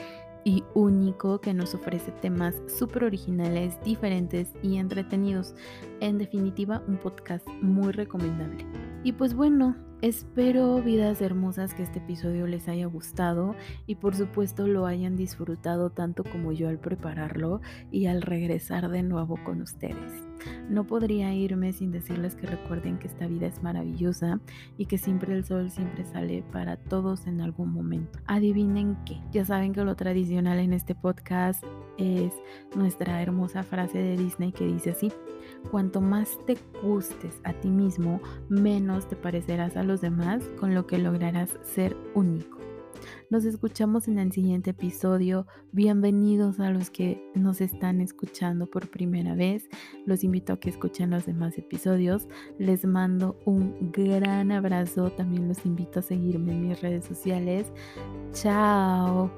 y 0.45 0.63
único 0.73 1.41
que 1.41 1.53
nos 1.53 1.75
ofrece 1.75 2.11
temas 2.11 2.55
súper 2.67 3.03
originales, 3.03 3.77
diferentes 3.83 4.53
y 4.63 4.77
entretenidos. 4.77 5.53
En 5.99 6.17
definitiva, 6.17 6.81
un 6.87 6.97
podcast 6.97 7.47
muy 7.61 7.91
recomendable. 7.91 8.65
Y 9.03 9.13
pues 9.13 9.33
bueno, 9.33 9.75
espero 10.01 10.81
vidas 10.81 11.21
hermosas 11.21 11.73
que 11.73 11.83
este 11.83 11.99
episodio 11.99 12.47
les 12.47 12.67
haya 12.67 12.85
gustado 12.85 13.55
y 13.87 13.95
por 13.95 14.15
supuesto 14.15 14.67
lo 14.67 14.85
hayan 14.85 15.15
disfrutado 15.15 15.89
tanto 15.89 16.23
como 16.23 16.51
yo 16.51 16.67
al 16.67 16.79
prepararlo 16.79 17.61
y 17.91 18.07
al 18.07 18.21
regresar 18.21 18.89
de 18.89 19.03
nuevo 19.03 19.39
con 19.43 19.61
ustedes. 19.61 20.28
No 20.69 20.85
podría 20.85 21.33
irme 21.33 21.73
sin 21.73 21.91
decirles 21.91 22.35
que 22.35 22.47
recuerden 22.47 22.97
que 22.97 23.07
esta 23.07 23.27
vida 23.27 23.47
es 23.47 23.61
maravillosa 23.63 24.39
y 24.77 24.85
que 24.85 24.97
siempre 24.97 25.33
el 25.33 25.45
sol 25.45 25.69
siempre 25.71 26.05
sale 26.05 26.43
para 26.51 26.77
todos 26.77 27.27
en 27.27 27.41
algún 27.41 27.71
momento. 27.71 28.19
Adivinen 28.25 28.97
qué. 29.05 29.17
Ya 29.31 29.45
saben 29.45 29.73
que 29.73 29.83
lo 29.83 29.95
tradicional 29.95 30.59
en 30.59 30.73
este 30.73 30.95
podcast 30.95 31.63
es 31.97 32.33
nuestra 32.75 33.21
hermosa 33.21 33.63
frase 33.63 33.97
de 33.97 34.17
Disney 34.17 34.51
que 34.51 34.65
dice 34.65 34.91
así. 34.91 35.11
Cuanto 35.71 36.01
más 36.01 36.37
te 36.45 36.57
gustes 36.83 37.41
a 37.43 37.53
ti 37.53 37.69
mismo, 37.69 38.21
menos 38.47 39.07
te 39.07 39.15
parecerás 39.15 39.75
a 39.77 39.83
los 39.83 40.01
demás, 40.01 40.43
con 40.59 40.73
lo 40.73 40.87
que 40.87 40.97
lograrás 40.97 41.57
ser 41.63 41.97
único. 42.13 42.68
Nos 43.29 43.45
escuchamos 43.45 44.07
en 44.07 44.17
el 44.17 44.31
siguiente 44.31 44.71
episodio. 44.71 45.45
Bienvenidos 45.71 46.59
a 46.59 46.71
los 46.71 46.89
que 46.89 47.23
nos 47.35 47.61
están 47.61 48.01
escuchando 48.01 48.65
por 48.65 48.89
primera 48.89 49.35
vez. 49.35 49.69
Los 50.07 50.23
invito 50.23 50.53
a 50.53 50.59
que 50.59 50.71
escuchen 50.71 51.11
los 51.11 51.27
demás 51.27 51.55
episodios. 51.59 52.27
Les 52.57 52.85
mando 52.85 53.37
un 53.45 53.91
gran 53.91 54.51
abrazo. 54.51 55.11
También 55.11 55.47
los 55.47 55.63
invito 55.63 55.99
a 55.99 56.01
seguirme 56.01 56.53
en 56.53 56.69
mis 56.69 56.81
redes 56.81 57.05
sociales. 57.05 57.71
Chao. 58.33 59.29